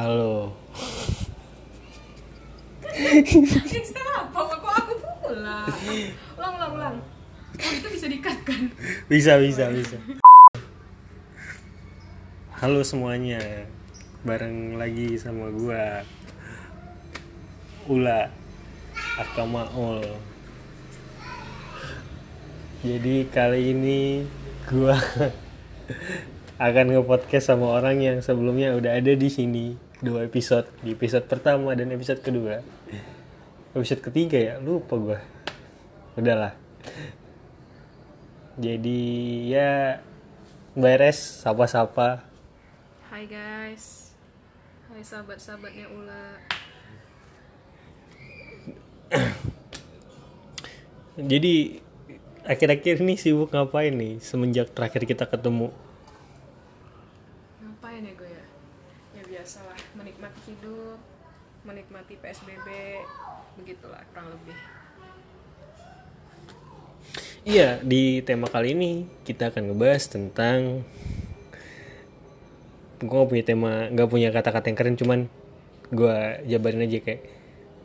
Halo. 0.00 0.48
Instan 3.68 4.06
apa? 4.16 4.40
Kok 4.48 4.72
aku 4.72 4.92
pula? 4.96 5.68
Ulang, 6.40 6.54
ulang, 6.56 6.72
ulang. 6.72 6.96
Oh, 7.60 7.68
itu 7.68 7.88
bisa 7.92 8.08
dikat 8.08 8.40
kan? 8.48 8.72
Bisa, 9.12 9.36
bisa, 9.36 9.68
bisa. 9.68 10.00
Halo 12.64 12.80
semuanya. 12.80 13.68
Bareng 14.24 14.80
lagi 14.80 15.20
sama 15.20 15.52
gua. 15.52 16.00
Ula 17.84 18.32
Akamaul. 19.20 20.00
Jadi 22.88 23.28
kali 23.28 23.76
ini 23.76 24.24
gua 24.64 24.96
akan 26.72 26.88
nge-podcast 26.88 27.52
sama 27.52 27.68
orang 27.68 28.00
yang 28.00 28.16
sebelumnya 28.24 28.72
udah 28.72 28.96
ada 28.96 29.12
di 29.12 29.28
sini 29.28 29.89
dua 30.00 30.24
episode 30.24 30.64
di 30.80 30.96
episode 30.96 31.28
pertama 31.28 31.76
dan 31.76 31.92
episode 31.92 32.24
kedua. 32.24 32.64
Episode 33.76 34.00
ketiga 34.00 34.38
ya 34.40 34.54
lupa 34.58 34.96
gua. 34.96 35.18
Udahlah. 36.16 36.56
Jadi 38.60 39.00
ya 39.52 40.00
beres 40.76 41.44
sapa-sapa. 41.44 42.24
Hai 43.12 43.28
guys. 43.28 44.16
Hai 44.90 45.04
sahabat-sahabatnya 45.04 45.86
Ula. 45.92 46.24
jadi 51.30 51.82
akhir-akhir 52.46 53.02
ini 53.02 53.18
sibuk 53.18 53.50
ngapain 53.52 53.92
nih 53.92 54.22
semenjak 54.22 54.70
terakhir 54.72 55.04
kita 55.04 55.26
ketemu 55.26 55.74
Ngapain 57.60 58.06
ya 58.06 58.12
gue 58.14 58.30
ya? 58.30 58.44
Ya 59.18 59.22
biasalah, 59.26 59.76
menikmati 59.98 60.40
hidup, 60.48 60.98
menikmati 61.70 62.18
PSBB, 62.18 62.66
begitulah 63.62 64.02
kurang 64.10 64.34
lebih. 64.34 64.58
Iya, 67.46 67.78
di 67.80 68.20
tema 68.26 68.50
kali 68.50 68.74
ini 68.74 69.06
kita 69.22 69.54
akan 69.54 69.72
ngebahas 69.72 70.04
tentang 70.10 70.82
gue 73.00 73.16
gak 73.16 73.30
punya 73.32 73.44
tema, 73.46 73.88
gak 73.88 74.10
punya 74.10 74.28
kata-kata 74.28 74.66
yang 74.68 74.78
keren, 74.78 74.98
cuman 74.98 75.20
gue 75.88 76.16
jabarin 76.50 76.84
aja 76.84 77.00
kayak 77.00 77.22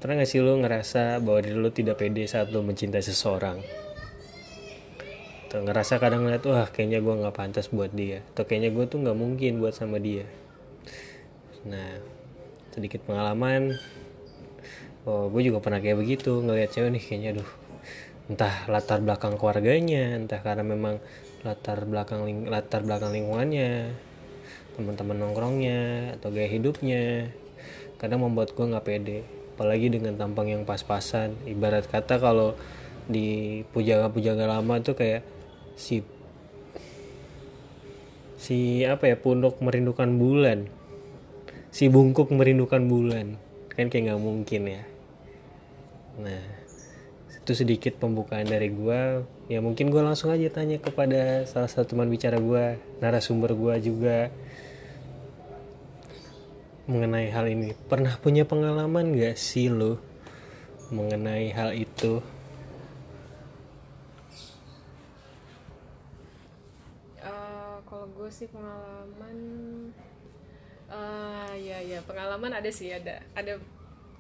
pernah 0.02 0.20
gak 0.20 0.30
sih 0.30 0.44
lo 0.44 0.59
ngerasa 0.59 1.23
bahwa 1.23 1.39
diri 1.39 1.55
lo 1.55 1.72
tidak 1.72 2.03
pede 2.03 2.27
saat 2.27 2.52
lo 2.52 2.66
mencintai 2.66 2.99
seseorang? 2.99 3.64
Atau 5.47 5.64
ngerasa 5.64 6.03
kadang 6.03 6.27
ngeliat, 6.27 6.44
wah 6.49 6.67
kayaknya 6.67 6.99
gue 6.99 7.14
gak 7.22 7.38
pantas 7.38 7.72
buat 7.72 7.94
dia, 7.95 8.27
atau 8.33 8.44
kayaknya 8.44 8.75
gue 8.75 8.86
tuh 8.92 8.99
gak 8.99 9.16
mungkin 9.16 9.64
buat 9.64 9.72
sama 9.72 10.03
dia. 10.03 10.27
Nah, 11.64 12.14
sedikit 12.75 13.07
pengalaman, 13.07 13.79
oh 15.07 15.31
gue 15.31 15.41
juga 15.47 15.63
pernah 15.63 15.79
kayak 15.79 15.95
begitu 15.95 16.43
ngeliat 16.43 16.75
cewek 16.75 16.91
nih 16.91 17.03
kayaknya 17.03 17.29
aduh 17.39 17.51
entah 18.25 18.55
latar 18.67 18.99
belakang 18.99 19.37
keluarganya 19.37 20.17
entah 20.17 20.41
karena 20.41 20.65
memang 20.65 20.97
latar 21.45 21.85
belakang 21.85 22.25
ling- 22.25 22.49
latar 22.49 22.81
belakang 22.81 23.13
lingkungannya 23.13 23.93
teman-teman 24.75 25.15
nongkrongnya 25.23 25.81
atau 26.19 26.29
gaya 26.35 26.51
hidupnya. 26.51 27.31
Kadang 27.95 28.27
membuat 28.27 28.51
gue 28.51 28.65
nggak 28.67 28.85
pede 28.85 29.23
apalagi 29.55 29.87
dengan 29.87 30.19
tampang 30.19 30.51
yang 30.51 30.67
pas-pasan. 30.67 31.39
Ibarat 31.47 31.87
kata 31.87 32.19
kalau 32.19 32.59
di 33.07 33.61
pujaga-pujaga 33.71 34.51
lama 34.51 34.83
tuh 34.83 34.99
kayak 34.99 35.23
si 35.79 36.03
si 38.35 38.83
apa 38.83 39.09
ya 39.09 39.15
punduk 39.15 39.57
merindukan 39.63 40.11
bulan 40.19 40.67
si 41.75 41.91
bungkuk 41.91 42.31
merindukan 42.31 42.87
bulan. 42.87 43.35
Kan 43.75 43.91
kayak 43.91 44.15
nggak 44.15 44.23
mungkin 44.23 44.61
ya. 44.63 44.83
Nah 46.23 46.43
itu 47.36 47.52
sedikit 47.52 47.99
pembukaan 47.99 48.47
dari 48.47 48.71
gua. 48.71 49.27
Ya 49.52 49.59
mungkin 49.59 49.91
gua 49.91 50.08
langsung 50.08 50.31
aja 50.31 50.47
tanya 50.47 50.80
kepada 50.80 51.43
salah 51.43 51.67
satu 51.67 51.91
teman 51.91 52.08
bicara 52.08 52.39
gua 52.39 52.80
narasumber 53.03 53.52
gua 53.59 53.75
juga 53.75 54.31
mengenai 56.87 57.27
hal 57.27 57.52
ini. 57.52 57.75
Pernah 57.91 58.15
punya 58.23 58.47
pengalaman 58.47 59.11
gak 59.11 59.35
sih 59.35 59.67
lo 59.67 59.99
mengenai 60.95 61.52
hal 61.52 61.75
itu? 61.75 62.23
Eh, 67.19 67.77
kalau 67.89 68.05
gue 68.14 68.30
sih 68.30 68.45
pengalaman, 68.45 69.37
eh 70.95 71.54
ya 71.60 71.78
ya 71.83 72.00
pengalaman 72.08 72.52
ada 72.56 72.72
sih 72.72 72.89
ada. 72.89 73.20
Ada 73.36 73.60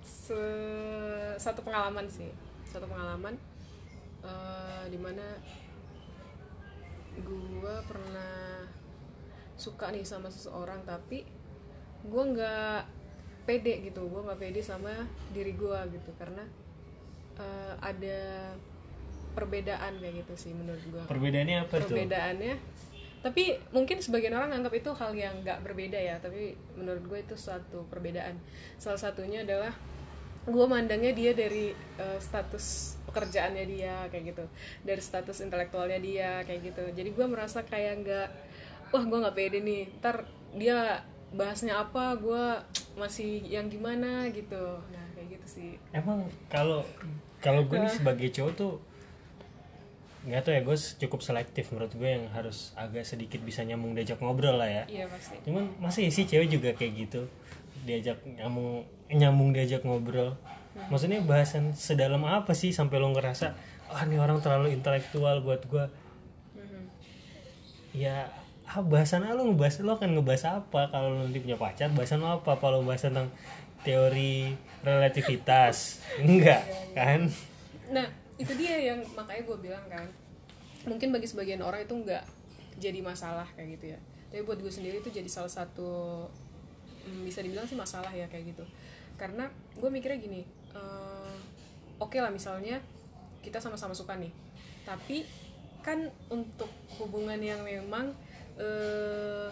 se- 0.03 1.37
satu 1.39 1.63
pengalaman 1.63 2.03
sih. 2.11 2.27
Satu 2.67 2.85
pengalaman 2.85 3.39
eh 4.25 4.83
di 4.91 4.99
mana 4.99 5.23
gue 7.15 7.75
pernah 7.87 8.67
suka 9.55 9.87
nih 9.95 10.03
sama 10.03 10.27
seseorang 10.27 10.83
tapi 10.83 11.23
gue 12.03 12.23
nggak 12.35 12.81
pede 13.47 13.87
gitu. 13.87 14.03
Gue 14.11 14.21
nggak 14.21 14.39
pede 14.41 14.59
sama 14.59 14.91
diri 15.31 15.55
gue 15.55 15.79
gitu. 15.95 16.11
Karena 16.19 16.43
eh, 17.39 17.73
ada 17.79 18.19
perbedaan 19.35 19.99
kayak 19.99 20.23
gitu 20.23 20.33
sih 20.39 20.51
menurut 20.55 20.79
gue 20.79 21.03
perbedaannya 21.11 21.67
apa 21.67 21.75
perbedaannya 21.75 22.55
tapi 23.25 23.57
mungkin 23.73 23.97
sebagian 23.97 24.37
orang 24.37 24.53
anggap 24.53 24.77
itu 24.77 24.93
hal 24.93 25.09
yang 25.17 25.41
nggak 25.41 25.65
berbeda 25.65 25.97
ya 25.97 26.21
tapi 26.21 26.53
menurut 26.77 27.01
gue 27.09 27.19
itu 27.25 27.33
suatu 27.33 27.81
perbedaan. 27.89 28.37
Salah 28.77 29.01
satunya 29.01 29.41
adalah 29.41 29.73
gue 30.45 30.65
mandangnya 30.69 31.09
dia 31.09 31.33
dari 31.33 31.73
eh, 31.73 32.19
status 32.21 32.93
pekerjaannya 33.09 33.65
dia 33.65 34.05
kayak 34.13 34.29
gitu. 34.29 34.45
Dari 34.85 35.01
status 35.01 35.41
intelektualnya 35.41 35.97
dia 35.97 36.45
kayak 36.45 36.69
gitu. 36.69 36.85
Jadi 36.93 37.09
gue 37.17 37.25
merasa 37.25 37.65
kayak 37.65 38.05
nggak 38.05 38.29
wah 38.93 39.03
gue 39.09 39.17
nggak 39.17 39.33
pede 39.33 39.57
nih. 39.65 39.89
Ntar 40.05 40.29
dia 40.53 41.01
bahasnya 41.33 41.81
apa 41.81 42.13
gue 42.21 42.45
masih 42.93 43.41
yang 43.41 43.65
gimana 43.73 44.29
gitu. 44.29 44.77
Nah 44.93 45.05
kayak 45.17 45.41
gitu 45.41 45.47
sih. 45.49 45.71
Emang 45.97 46.29
kalau 46.45 46.85
kalau 47.41 47.65
gue 47.65 47.81
nih 47.81 47.89
sebagai 47.89 48.29
cowok 48.29 48.53
tuh 48.53 48.77
nggak 50.25 50.41
tahu 50.41 50.53
ya 50.53 50.61
gue 50.61 50.77
cukup 50.99 51.19
selektif 51.21 51.69
menurut 51.69 51.93
gue 51.93 52.09
yang 52.09 52.25
harus 52.29 52.73
agak 52.73 53.05
sedikit 53.05 53.39
bisa 53.39 53.61
nyambung 53.61 53.93
diajak 53.93 54.17
ngobrol 54.17 54.57
lah 54.57 54.65
ya. 54.65 54.83
Iya 54.85 55.05
pasti. 55.05 55.37
Cuman 55.45 55.69
masih 55.77 56.09
sih 56.09 56.25
cewek 56.25 56.49
juga 56.49 56.69
kayak 56.73 56.93
gitu 56.97 57.29
diajak 57.85 58.17
nyambung 58.25 58.81
nyambung 59.07 59.53
diajak 59.53 59.85
ngobrol. 59.85 60.33
Maksudnya 60.89 61.21
bahasan 61.21 61.71
sedalam 61.71 62.25
apa 62.25 62.51
sih 62.51 62.69
sampai 62.69 62.97
lo 62.97 63.13
ngerasa 63.13 63.53
ah 63.87 64.01
ini 64.01 64.17
orang 64.17 64.41
terlalu 64.41 64.73
intelektual 64.73 65.39
buat 65.39 65.61
gue 65.63 65.85
Mhm. 66.57 66.81
ya 67.93 68.27
ah 68.65 68.81
bahasan 68.81 69.21
ah, 69.21 69.31
lo 69.31 69.45
ngebahas 69.45 69.85
lo 69.85 69.93
akan 69.93 70.17
ngebahas 70.17 70.43
apa 70.59 70.89
kalau 70.89 71.13
lo 71.13 71.17
nanti 71.23 71.37
punya 71.37 71.55
pacar? 71.55 71.93
Bahasan 71.93 72.19
lo 72.19 72.41
apa 72.41 72.57
kalau 72.57 72.81
bahas 72.81 73.05
tentang 73.05 73.29
teori 73.85 74.57
relativitas? 74.81 76.01
Enggak 76.25 76.65
kan? 76.91 77.29
Nah, 77.93 78.09
itu 78.35 78.53
dia 78.59 78.75
yang 78.91 78.99
makanya 79.15 79.43
gue 79.47 79.57
bilang 79.63 79.85
kan, 79.87 80.07
mungkin 80.83 81.15
bagi 81.15 81.27
sebagian 81.27 81.63
orang 81.63 81.87
itu 81.87 81.95
nggak 81.95 82.23
jadi 82.79 82.99
masalah 82.99 83.47
kayak 83.55 83.79
gitu 83.79 83.85
ya. 83.95 83.99
Tapi 84.31 84.41
buat 84.43 84.59
gue 84.59 84.67
sendiri 84.67 84.99
itu 84.99 85.07
jadi 85.07 85.29
salah 85.31 85.47
satu 85.47 86.25
hmm, 87.07 87.23
bisa 87.23 87.39
dibilang 87.39 87.63
sih 87.63 87.79
masalah 87.79 88.11
ya 88.11 88.27
kayak 88.27 88.51
gitu. 88.51 88.67
Karena 89.15 89.47
gue 89.79 89.87
mikirnya 89.87 90.19
gini, 90.19 90.43
eh, 90.75 91.37
oke 92.03 92.19
lah 92.19 92.27
misalnya 92.33 92.83
kita 93.39 93.63
sama-sama 93.63 93.95
suka 93.95 94.19
nih, 94.19 94.33
tapi 94.83 95.23
kan 95.79 96.11
untuk 96.27 96.67
hubungan 96.99 97.39
yang 97.39 97.63
memang 97.63 98.11
eh, 98.59 99.47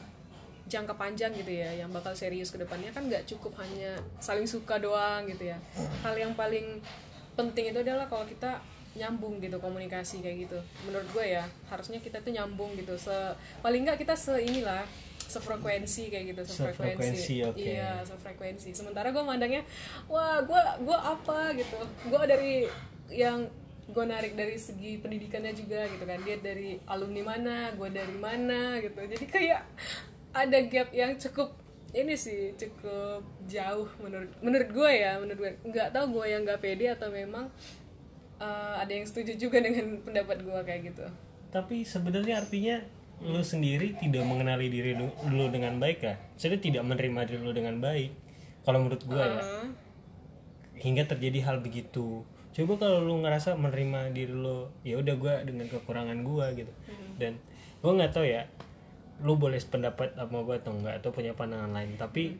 jangka 0.67 0.95
panjang 0.99 1.31
gitu 1.35 1.51
ya, 1.51 1.71
yang 1.75 1.91
bakal 1.95 2.11
serius 2.11 2.51
ke 2.51 2.59
depannya 2.59 2.91
kan 2.91 3.07
nggak 3.07 3.23
cukup 3.27 3.55
hanya 3.63 3.95
saling 4.19 4.47
suka 4.47 4.79
doang 4.79 5.23
gitu 5.31 5.51
ya. 5.51 5.57
Hal 6.03 6.15
yang 6.19 6.35
paling 6.35 6.83
penting 7.39 7.71
itu 7.71 7.79
adalah 7.79 8.07
kalau 8.11 8.27
kita 8.27 8.59
nyambung 8.93 9.41
gitu 9.41 9.57
komunikasi 9.57 10.21
kayak 10.21 10.49
gitu. 10.49 10.59
Menurut 10.85 11.07
gue 11.09 11.25
ya 11.37 11.43
harusnya 11.69 11.97
kita 11.97 12.21
tuh 12.21 12.31
nyambung 12.33 12.77
gitu. 12.77 12.93
Se 12.97 13.13
paling 13.65 13.85
nggak 13.85 14.01
kita 14.01 14.13
se 14.13 14.37
inilah 14.37 14.85
sefrekuensi 15.33 16.13
kayak 16.13 16.25
gitu 16.35 16.41
Sefrekuensi, 16.45 16.77
sefrekuensi 16.77 17.35
oke. 17.49 17.57
iya 17.57 17.91
sefrekuensi. 18.05 18.69
Sementara 18.77 19.09
gue 19.09 19.23
mandangnya 19.25 19.65
wah 20.05 20.45
gue 20.45 20.61
gue 20.85 20.97
apa 20.97 21.57
gitu. 21.57 21.79
Gue 22.09 22.23
dari 22.29 22.53
yang 23.09 23.49
gue 23.83 24.05
narik 24.07 24.37
dari 24.37 24.55
segi 24.55 25.01
pendidikannya 25.01 25.53
juga 25.57 25.89
gitu 25.89 26.05
kan. 26.05 26.21
Dia 26.21 26.37
dari 26.37 26.77
alumni 26.85 27.21
mana 27.33 27.57
gue 27.73 27.89
dari 27.89 28.15
mana 28.17 28.77
gitu. 28.77 28.99
Jadi 28.99 29.25
kayak 29.25 29.61
ada 30.33 30.57
gap 30.69 30.89
yang 30.93 31.17
cukup 31.17 31.49
ini 31.93 32.17
sih 32.17 32.57
cukup 32.57 33.21
jauh 33.45 33.85
menurut 34.01 34.29
menurut 34.41 34.69
gue 34.69 34.91
ya 34.93 35.17
menurut 35.17 35.39
gue. 35.41 35.51
Nggak 35.65 35.97
tahu 35.97 36.05
gue 36.21 36.25
yang 36.29 36.41
nggak 36.45 36.61
pede 36.61 36.93
atau 36.93 37.09
memang 37.09 37.49
uh, 38.43 38.75
ada 38.83 38.91
yang 38.91 39.07
setuju 39.07 39.39
juga 39.39 39.63
dengan 39.63 39.95
pendapat 40.05 40.43
gue 40.43 40.59
kayak 40.67 40.81
gitu. 40.91 41.05
Tapi 41.55 41.87
sebenarnya 41.87 42.43
artinya 42.43 42.83
lu 43.23 43.39
sendiri 43.39 43.95
tidak 44.03 44.27
mengenali 44.27 44.67
diri 44.67 44.99
lu, 44.99 45.07
lu 45.31 45.47
dengan 45.47 45.79
baik 45.79 46.03
ya 46.03 46.19
jadi 46.35 46.59
tidak 46.59 46.83
menerima 46.83 47.23
diri 47.23 47.39
lu 47.39 47.55
dengan 47.55 47.79
baik 47.79 48.11
kalau 48.67 48.83
menurut 48.83 48.99
gue 49.05 49.15
ya. 49.15 49.39
Heeh. 49.39 49.67
hingga 50.83 51.07
terjadi 51.07 51.39
hal 51.47 51.63
begitu. 51.63 52.27
Coba 52.51 52.73
kalau 52.75 52.99
lu 52.99 53.23
ngerasa 53.23 53.55
menerima 53.55 54.11
diri 54.11 54.35
lu 54.35 54.67
ya 54.83 54.99
udah 54.99 55.15
gue 55.15 55.33
dengan 55.47 55.71
kekurangan 55.71 56.19
gue 56.19 56.45
gitu. 56.63 56.73
Dan 57.15 57.39
gue 57.79 57.91
nggak 57.91 58.11
tahu 58.11 58.27
ya 58.27 58.43
lu 59.23 59.39
boleh 59.39 59.61
sependapat 59.61 60.19
sama 60.19 60.43
gue 60.43 60.55
atau 60.59 60.75
enggak 60.75 60.99
atau 60.99 61.09
punya 61.15 61.31
pandangan 61.31 61.71
lain. 61.71 61.95
Tapi 61.95 62.35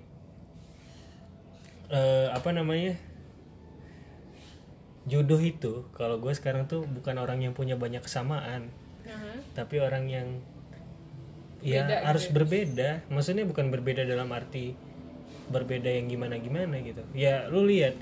eh, 1.93 2.27
apa 2.33 2.49
namanya 2.51 2.99
jodoh 5.03 5.37
itu 5.37 5.87
kalau 5.91 6.17
gue 6.17 6.31
sekarang 6.31 6.63
tuh 6.63 6.83
bukan 6.83 7.15
orang 7.17 7.39
yang 7.39 7.51
punya 7.51 7.75
banyak 7.75 7.99
kesamaan 7.99 8.71
Heeh. 9.03 9.37
tapi 9.51 9.77
orang 9.77 10.07
yang 10.07 10.27
ya 11.59 11.83
Beda 11.83 11.95
gitu. 11.95 12.07
harus 12.07 12.25
berbeda. 12.27 12.89
Maksudnya 13.07 13.43
bukan 13.43 13.67
berbeda 13.67 14.03
dalam 14.03 14.27
arti 14.31 14.75
berbeda 15.47 15.87
yang 15.87 16.07
gimana 16.07 16.35
gimana 16.35 16.79
gitu. 16.79 17.03
Ya 17.11 17.47
lu 17.47 17.63
lihat 17.63 17.95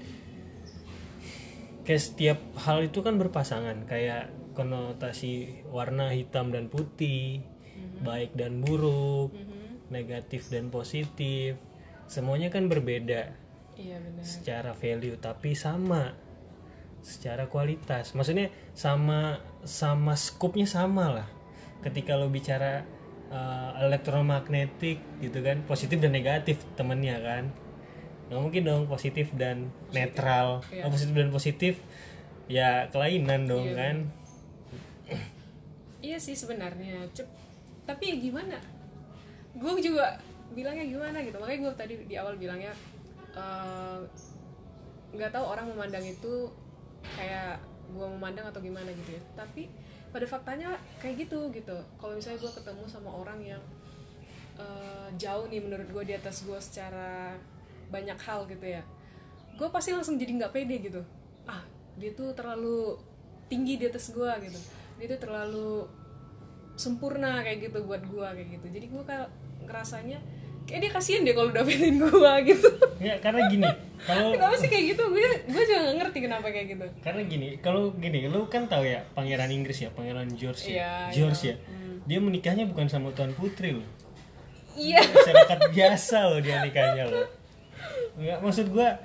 kayak 1.83 2.01
setiap 2.01 2.39
hal 2.57 2.86
itu 2.86 3.01
kan 3.01 3.18
berpasangan. 3.18 3.86
Kayak 3.86 4.30
konotasi 4.53 5.63
warna 5.69 6.12
hitam 6.12 6.51
dan 6.51 6.68
putih 6.68 7.42
baik 8.01 8.33
dan 8.33 8.59
buruk 8.59 9.30
Mhm. 9.31 9.94
negatif 9.94 10.50
dan 10.50 10.68
positif 10.68 11.53
semuanya 12.06 12.50
kan 12.50 12.65
berbeda 12.65 13.30
iya 13.75 13.95
benar. 13.95 14.25
secara 14.25 14.71
value 14.74 15.15
tapi 15.15 15.53
sama 15.53 16.12
secara 17.01 17.50
kualitas. 17.50 18.13
Maksudnya 18.13 18.50
sama 18.74 19.42
sama 19.65 20.13
skupnya 20.18 20.65
sama 20.65 21.21
lah. 21.21 21.27
Ketika 21.81 22.18
lo 22.18 22.30
bicara 22.30 22.86
uh, 23.33 23.77
elektromagnetik 23.81 25.01
gitu 25.21 25.39
kan 25.42 25.65
positif 25.65 25.98
dan 25.98 26.13
negatif 26.13 26.62
temennya 26.77 27.18
kan. 27.21 27.50
Nggak 28.30 28.42
mungkin 28.42 28.62
dong 28.63 28.83
positif 28.88 29.33
dan 29.36 29.74
netral. 29.92 30.62
Iya. 30.69 30.88
Oh, 30.88 30.92
positif 30.94 31.15
dan 31.18 31.30
positif 31.33 31.74
ya 32.51 32.88
kelainan 32.92 33.48
dong 33.48 33.65
Iya, 33.71 33.75
kan. 33.77 33.95
Iya 36.01 36.18
sih 36.18 36.33
sebenarnya. 36.33 37.06
Cep- 37.13 37.30
tapi 37.86 38.13
ya 38.13 38.15
gimana? 38.18 38.57
Gue 39.57 39.77
juga 39.81 40.18
bilangnya 40.53 40.86
gimana 40.86 41.18
gitu. 41.21 41.38
Makanya 41.38 41.59
gue 41.65 41.74
tadi 41.77 41.94
di 42.09 42.15
awal 42.18 42.38
bilangnya 42.38 42.74
eh, 43.36 44.00
nggak 45.12 45.31
tahu 45.31 45.45
orang 45.45 45.68
memandang 45.71 46.03
itu 46.07 46.48
kayak 47.03 47.62
gue 47.92 48.07
memandang 48.18 48.48
atau 48.48 48.63
gimana 48.63 48.89
gitu 48.94 49.18
ya. 49.18 49.21
Tapi 49.36 49.68
pada 50.12 50.25
faktanya 50.27 50.75
kayak 51.00 51.27
gitu 51.27 51.50
gitu. 51.51 51.77
Kalau 52.00 52.13
misalnya 52.15 52.39
gue 52.39 52.51
ketemu 52.51 52.83
sama 52.88 53.09
orang 53.12 53.39
yang 53.44 53.63
eh, 54.59 55.09
jauh 55.19 55.48
nih 55.48 55.62
menurut 55.63 55.88
gue 55.88 56.03
di 56.09 56.13
atas 56.15 56.44
gue 56.44 56.59
secara 56.59 57.36
banyak 57.92 58.15
hal 58.24 58.48
gitu 58.48 58.80
ya 58.80 58.83
gue 59.62 59.69
pasti 59.69 59.94
langsung 59.94 60.18
jadi 60.18 60.31
nggak 60.42 60.53
pede 60.57 60.75
gitu. 60.81 61.01
Ah 61.45 61.62
dia 61.94 62.18
tuh 62.18 62.33
terlalu 62.33 62.98
tinggi 63.45 63.77
di 63.77 63.86
atas 63.86 64.09
gue 64.09 64.31
gitu. 64.48 64.59
Dia 64.98 65.06
tuh 65.13 65.19
terlalu 65.21 65.86
sempurna 66.80 67.45
kayak 67.45 67.69
gitu 67.69 67.86
buat 67.86 68.01
gue 68.01 68.25
kayak 68.25 68.50
gitu. 68.57 68.68
Jadi 68.74 68.86
gue 68.89 69.03
kayak 69.06 69.30
ngerasanya 69.69 70.18
kayak 70.69 70.80
dia 70.88 70.92
kasihan 70.92 71.22
deh 71.25 71.36
kalau 71.36 71.50
dapetin 71.52 72.00
gue 72.00 72.34
gitu. 72.54 72.69
Ya 73.02 73.16
karena 73.19 73.48
gini 73.52 73.69
kalau 74.02 74.34
kenapa 74.34 74.56
sih 74.58 74.69
kayak 74.72 74.86
gitu? 74.96 75.04
Gue 75.10 75.30
gue 75.46 75.63
juga 75.68 75.80
gak 75.86 75.96
ngerti 76.02 76.18
kenapa 76.24 76.48
kayak 76.50 76.68
gitu. 76.78 76.86
Karena 77.04 77.22
gini 77.28 77.48
kalau 77.60 77.94
gini 77.98 78.30
lu 78.30 78.48
kan 78.48 78.66
tahu 78.66 78.88
ya 78.88 79.04
pangeran 79.13 79.52
Inggris 79.52 79.84
ya 79.84 79.90
pangeran 79.94 80.30
George 80.34 80.69
ya? 80.69 80.74
Iya, 80.74 80.92
George 81.13 81.42
iya. 81.46 81.56
ya 81.58 81.81
dia 82.10 82.18
menikahnya 82.18 82.66
bukan 82.66 82.90
sama 82.90 83.13
tuan 83.13 83.31
putri 83.38 83.78
loh. 83.78 83.88
Iya. 84.74 85.04
Masyarakat 85.04 85.60
biasa 85.69 86.18
loh 86.31 86.40
dia 86.42 86.63
nikahnya 86.66 87.04
loh. 87.06 87.28
Nggak 88.18 88.40
maksud 88.42 88.68
gua 88.74 88.98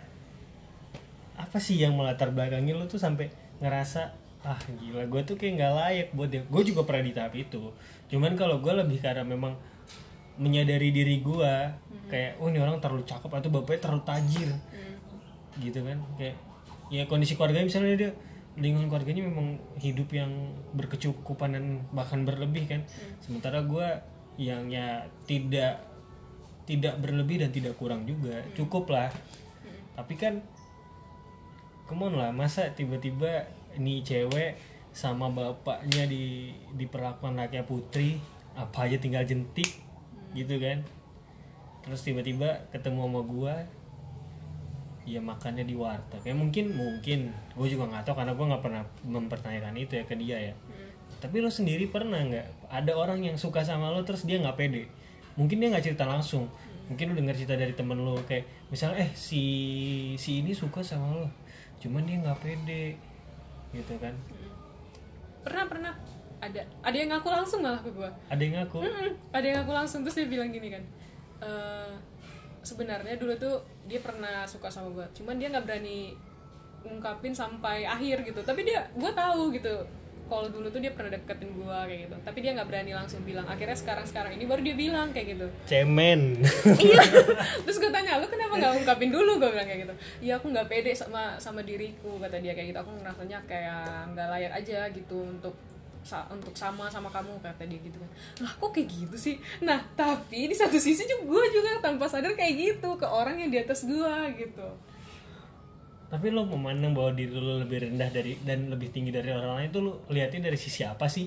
apa 1.36 1.58
sih 1.60 1.76
yang 1.76 1.92
melatar 1.92 2.32
belakangi 2.32 2.72
lu 2.72 2.88
tuh 2.88 2.96
sampai 2.96 3.28
ngerasa 3.60 4.16
ah 4.46 4.60
gila 4.78 5.04
gue 5.10 5.22
tuh 5.26 5.34
kayak 5.34 5.58
nggak 5.58 5.72
layak 5.74 6.08
buat 6.14 6.30
dia. 6.30 6.42
Gue 6.46 6.62
juga 6.62 6.86
pernah 6.86 7.04
di 7.04 7.12
tahap 7.12 7.34
itu. 7.34 7.74
Cuman 8.08 8.38
kalau 8.38 8.62
gue 8.62 8.72
lebih 8.72 9.02
karena 9.02 9.26
memang 9.26 9.58
menyadari 10.36 10.92
diri 10.92 11.24
gue 11.24 11.54
kayak 12.06 12.38
oh 12.38 12.46
ini 12.46 12.62
orang 12.62 12.78
terlalu 12.78 13.02
cakep 13.02 13.30
atau 13.30 13.50
bapaknya 13.50 13.80
terlalu 13.88 14.02
tajir. 14.04 14.50
Gitu 15.56 15.80
kan 15.80 15.98
kayak 16.20 16.36
ya 16.92 17.02
kondisi 17.10 17.34
keluarganya 17.34 17.66
misalnya 17.66 17.94
dia 17.96 18.10
lingkungan 18.56 18.88
keluarganya 18.88 19.26
memang 19.26 19.60
hidup 19.76 20.08
yang 20.16 20.32
berkecukupan 20.72 21.56
dan 21.56 21.64
bahkan 21.92 22.24
berlebih 22.24 22.68
kan. 22.68 22.80
Sementara 23.20 23.64
gue 23.64 23.88
yang 24.36 24.68
ya 24.68 25.08
tidak 25.24 25.80
tidak 26.66 26.98
berlebih 26.98 27.40
dan 27.40 27.50
tidak 27.54 27.78
kurang 27.78 28.04
juga 28.04 28.42
cukup 28.52 28.90
lah. 28.92 29.08
Tapi 29.96 30.14
kan 30.18 30.44
come 31.86 32.10
on 32.10 32.18
lah 32.18 32.34
masa 32.34 32.68
tiba-tiba 32.74 33.46
nih 33.78 34.02
cewek 34.02 34.58
sama 34.90 35.28
bapaknya 35.28 36.08
di 36.08 36.50
diperlakukan 36.74 37.36
layaknya 37.36 37.62
putri 37.68 38.16
apa 38.56 38.88
aja 38.88 38.96
tinggal 38.96 39.22
jentik 39.28 39.85
gitu 40.36 40.60
kan. 40.60 40.84
Terus 41.88 42.04
tiba-tiba 42.04 42.68
ketemu 42.70 43.08
sama 43.08 43.20
gua 43.24 43.54
ya 45.06 45.22
makannya 45.22 45.62
di 45.62 45.78
warteg. 45.78 46.20
Ya 46.26 46.34
mungkin 46.34 46.74
mungkin. 46.74 47.30
Gue 47.54 47.70
juga 47.70 47.86
nggak 47.88 48.10
tahu 48.10 48.18
karena 48.18 48.34
gue 48.34 48.46
nggak 48.50 48.62
pernah 48.62 48.82
mempertanyakan 49.06 49.74
itu 49.78 49.92
ya 49.96 50.04
ke 50.04 50.18
dia 50.18 50.38
ya. 50.50 50.54
Tapi 51.22 51.40
lo 51.40 51.48
sendiri 51.48 51.88
pernah 51.88 52.20
nggak? 52.20 52.68
Ada 52.68 52.92
orang 52.92 53.22
yang 53.22 53.38
suka 53.38 53.62
sama 53.62 53.94
lo 53.94 54.02
terus 54.02 54.26
dia 54.26 54.42
nggak 54.42 54.58
pede? 54.58 54.90
Mungkin 55.38 55.62
dia 55.62 55.70
nggak 55.72 55.86
cerita 55.86 56.04
langsung. 56.04 56.50
Mungkin 56.90 57.14
lo 57.14 57.14
dengar 57.14 57.38
cerita 57.38 57.54
dari 57.54 57.72
temen 57.72 58.02
lo 58.02 58.18
kayak 58.26 58.68
misalnya 58.68 59.06
eh 59.06 59.10
si 59.14 59.42
si 60.18 60.42
ini 60.42 60.50
suka 60.50 60.82
sama 60.82 61.14
lo 61.14 61.26
cuman 61.78 62.02
dia 62.02 62.18
nggak 62.18 62.38
pede. 62.42 62.98
Gitu 63.70 63.94
kan. 64.02 64.12
Pernah 65.46 65.64
pernah 65.70 65.94
ada 66.36 66.60
ada 66.84 66.96
yang 66.96 67.08
ngaku 67.10 67.28
langsung 67.28 67.60
malah 67.64 67.80
ke 67.80 67.88
gue 67.88 68.10
ada 68.28 68.42
yang 68.42 68.54
ngaku? 68.60 68.78
Mm-mm. 68.84 69.10
ada 69.32 69.44
yang 69.44 69.56
ngaku 69.62 69.72
langsung. 69.72 70.00
Terus 70.04 70.16
dia 70.20 70.28
bilang 70.28 70.52
gini 70.52 70.68
kan 70.68 70.84
"Eh, 71.40 71.92
sebenarnya 72.60 73.14
dulu 73.16 73.32
tuh 73.36 73.56
dia 73.86 74.02
pernah 74.02 74.42
suka 74.44 74.66
sama 74.66 74.90
gue 74.90 75.06
cuman 75.14 75.38
dia 75.38 75.48
nggak 75.48 75.64
berani 75.64 76.12
ngungkapin 76.82 77.34
sampai 77.34 77.82
akhir 77.82 78.22
gitu. 78.22 78.40
Tapi 78.42 78.62
dia 78.62 78.86
gue 78.94 79.10
tahu 79.10 79.50
gitu 79.50 79.74
kalau 80.26 80.50
dulu 80.50 80.66
tuh 80.66 80.82
dia 80.82 80.90
pernah 80.90 81.14
deketin 81.14 81.54
gue 81.54 81.78
kayak 81.86 82.00
gitu. 82.10 82.16
Tapi 82.26 82.38
dia 82.42 82.50
nggak 82.58 82.66
berani 82.66 82.92
langsung 82.94 83.22
bilang. 83.22 83.46
Akhirnya 83.46 83.78
sekarang 83.78 84.02
sekarang 84.02 84.34
ini 84.34 84.42
baru 84.42 84.58
dia 84.62 84.74
bilang 84.74 85.14
kayak 85.14 85.38
gitu. 85.38 85.46
Cemen. 85.66 86.42
Iya. 86.82 87.02
Terus 87.62 87.78
gue 87.78 87.90
tanya 87.94 88.18
lu 88.18 88.26
kenapa 88.26 88.58
nggak 88.58 88.72
ungkapin 88.82 89.10
dulu? 89.14 89.38
Gue 89.38 89.50
bilang 89.54 89.66
kayak 89.66 89.86
gitu. 89.86 89.94
Iya 90.26 90.42
aku 90.42 90.50
nggak 90.50 90.66
pede 90.66 90.92
sama 90.94 91.38
sama 91.38 91.62
diriku 91.62 92.18
kata 92.18 92.42
dia 92.42 92.54
kayak 92.58 92.74
gitu. 92.74 92.78
Aku 92.82 92.90
ngerasanya 92.98 93.38
kayak 93.46 94.10
nggak 94.14 94.26
layak 94.30 94.52
aja 94.52 94.90
gitu 94.90 95.22
untuk 95.22 95.54
sa- 96.06 96.30
untuk 96.30 96.54
sama 96.54 96.86
sama 96.86 97.10
kamu 97.10 97.42
kata 97.42 97.66
dia 97.66 97.82
gitu 97.82 97.98
kan. 97.98 98.10
Lah 98.46 98.52
kok 98.54 98.70
kayak 98.70 98.86
gitu 98.86 99.16
sih? 99.18 99.34
Nah 99.58 99.82
tapi 99.98 100.46
di 100.46 100.54
satu 100.54 100.78
sisi 100.78 101.02
juga 101.02 101.26
gue 101.26 101.44
juga 101.58 101.82
tanpa 101.82 102.06
sadar 102.06 102.38
kayak 102.38 102.54
gitu 102.54 102.94
ke 102.94 103.02
orang 103.02 103.42
yang 103.42 103.50
di 103.50 103.58
atas 103.58 103.82
gue 103.82 104.14
gitu. 104.38 104.68
Tapi 106.06 106.30
lo 106.30 106.46
memandang 106.46 106.94
bahwa 106.94 107.10
diri 107.18 107.34
lo 107.34 107.58
lebih 107.58 107.90
rendah 107.90 108.06
dari 108.14 108.38
dan 108.46 108.70
lebih 108.70 108.94
tinggi 108.94 109.10
dari 109.10 109.34
orang 109.34 109.58
lain 109.58 109.68
itu 109.74 109.82
lo 109.82 110.06
lihatnya 110.06 110.46
dari 110.46 110.54
sisi 110.54 110.86
apa 110.86 111.10
sih? 111.10 111.26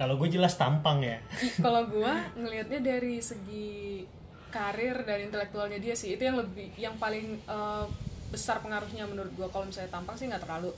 Kalau 0.00 0.16
gue 0.16 0.32
jelas 0.32 0.56
tampang 0.56 1.04
ya. 1.04 1.20
Kalau 1.64 1.84
gue 1.84 2.12
ngelihatnya 2.40 2.80
dari 2.80 3.20
segi 3.20 4.02
karir 4.48 5.04
dan 5.04 5.28
intelektualnya 5.28 5.80
dia 5.80 5.96
sih 5.96 6.16
itu 6.16 6.24
yang 6.24 6.36
lebih 6.40 6.72
yang 6.76 6.96
paling 6.96 7.36
eh, 7.44 7.84
besar 8.32 8.64
pengaruhnya 8.64 9.04
menurut 9.04 9.28
gue 9.36 9.44
kalau 9.52 9.68
misalnya 9.68 9.92
tampang 9.92 10.16
sih 10.16 10.24
nggak 10.28 10.40
terlalu. 10.40 10.72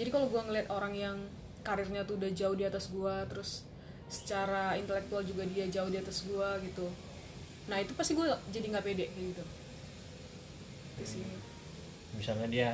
Jadi 0.00 0.08
kalau 0.08 0.28
gue 0.32 0.40
ngelihat 0.40 0.68
orang 0.72 0.92
yang 0.96 1.16
karirnya 1.66 2.06
tuh 2.06 2.14
udah 2.22 2.30
jauh 2.30 2.54
di 2.54 2.62
atas 2.62 2.94
gue 2.94 3.16
terus 3.26 3.66
secara 4.06 4.78
intelektual 4.78 5.26
juga 5.26 5.42
dia 5.50 5.66
jauh 5.66 5.90
di 5.90 5.98
atas 5.98 6.22
gue 6.22 6.48
gitu. 6.70 6.86
Nah 7.66 7.82
itu 7.82 7.90
pasti 7.98 8.14
gue 8.14 8.26
jadi 8.54 8.66
nggak 8.70 8.84
pede 8.86 9.10
kayak 9.10 9.26
gitu. 9.34 9.44
Itu 10.94 11.04
sih. 11.18 11.26
Misalnya 12.14 12.46
dia 12.46 12.70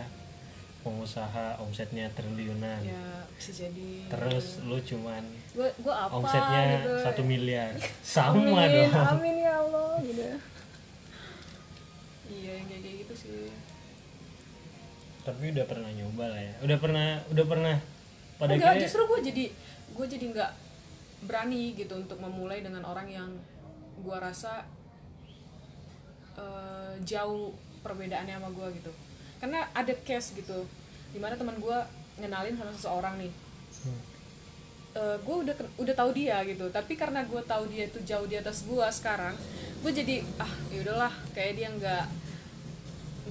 pengusaha 0.85 1.57
omsetnya 1.65 2.13
triliunan. 2.13 2.85
Ya 2.85 3.25
bisa 3.33 3.51
jadi. 3.57 4.13
Terus 4.13 4.61
lu 4.69 4.77
cuman 4.85 5.25
gue 5.57 5.69
gue 5.81 5.95
apa 5.95 6.13
omsetnya 6.13 6.63
gitu. 6.85 6.93
satu 7.01 7.23
miliar. 7.25 7.73
Sama 8.05 8.69
amin, 8.69 8.93
dong. 8.93 9.09
amin 9.17 9.37
ya 9.41 9.53
Allah 9.57 9.93
gitu. 10.05 10.23
Iya 12.29 12.53
yang 12.61 12.67
kayak 12.69 12.95
gitu 13.09 13.15
sih. 13.17 13.49
Tapi 15.25 15.55
udah 15.55 15.65
pernah 15.65 15.91
nyoba 15.97 16.25
lah 16.29 16.41
ya. 16.45 16.55
Udah 16.61 16.77
pernah 16.77 17.09
udah 17.33 17.47
pernah 17.49 17.77
pada 18.43 18.59
enggak 18.59 18.75
akhirnya 18.75 18.85
justru 18.91 19.03
gue 19.07 19.21
jadi 19.31 19.45
gue 19.95 20.07
jadi 20.19 20.25
nggak 20.35 20.53
berani 21.31 21.79
gitu 21.79 21.95
untuk 21.95 22.19
memulai 22.19 22.59
dengan 22.59 22.83
orang 22.83 23.07
yang 23.07 23.31
gue 24.03 24.17
rasa 24.19 24.67
eh, 26.35 26.99
jauh 27.07 27.55
perbedaannya 27.87 28.43
sama 28.43 28.51
gue 28.51 28.69
gitu. 28.83 28.93
Karena 29.39 29.71
ada 29.71 29.95
case 30.03 30.35
gitu 30.35 30.67
di 31.15 31.23
mana 31.23 31.39
teman 31.39 31.55
gue 31.63 31.79
ngenalin 32.19 32.59
sama 32.59 32.75
seseorang 32.75 33.15
nih. 33.23 33.33
Hmm. 33.83 34.03
gue 35.25 35.37
udah 35.49 35.55
udah 35.81 35.95
tahu 35.95 36.11
dia 36.13 36.43
gitu. 36.45 36.67
Tapi 36.69 36.99
karena 36.99 37.23
gue 37.25 37.41
tahu 37.47 37.65
dia 37.71 37.87
itu 37.87 38.03
jauh 38.03 38.27
di 38.27 38.37
atas 38.37 38.67
gue 38.67 38.87
sekarang 38.91 39.33
gue 39.83 39.91
jadi 39.91 40.23
ah 40.39 40.53
ya 40.71 40.79
udahlah 40.85 41.15
kayak 41.35 41.59
dia 41.59 41.69
nggak 41.73 42.05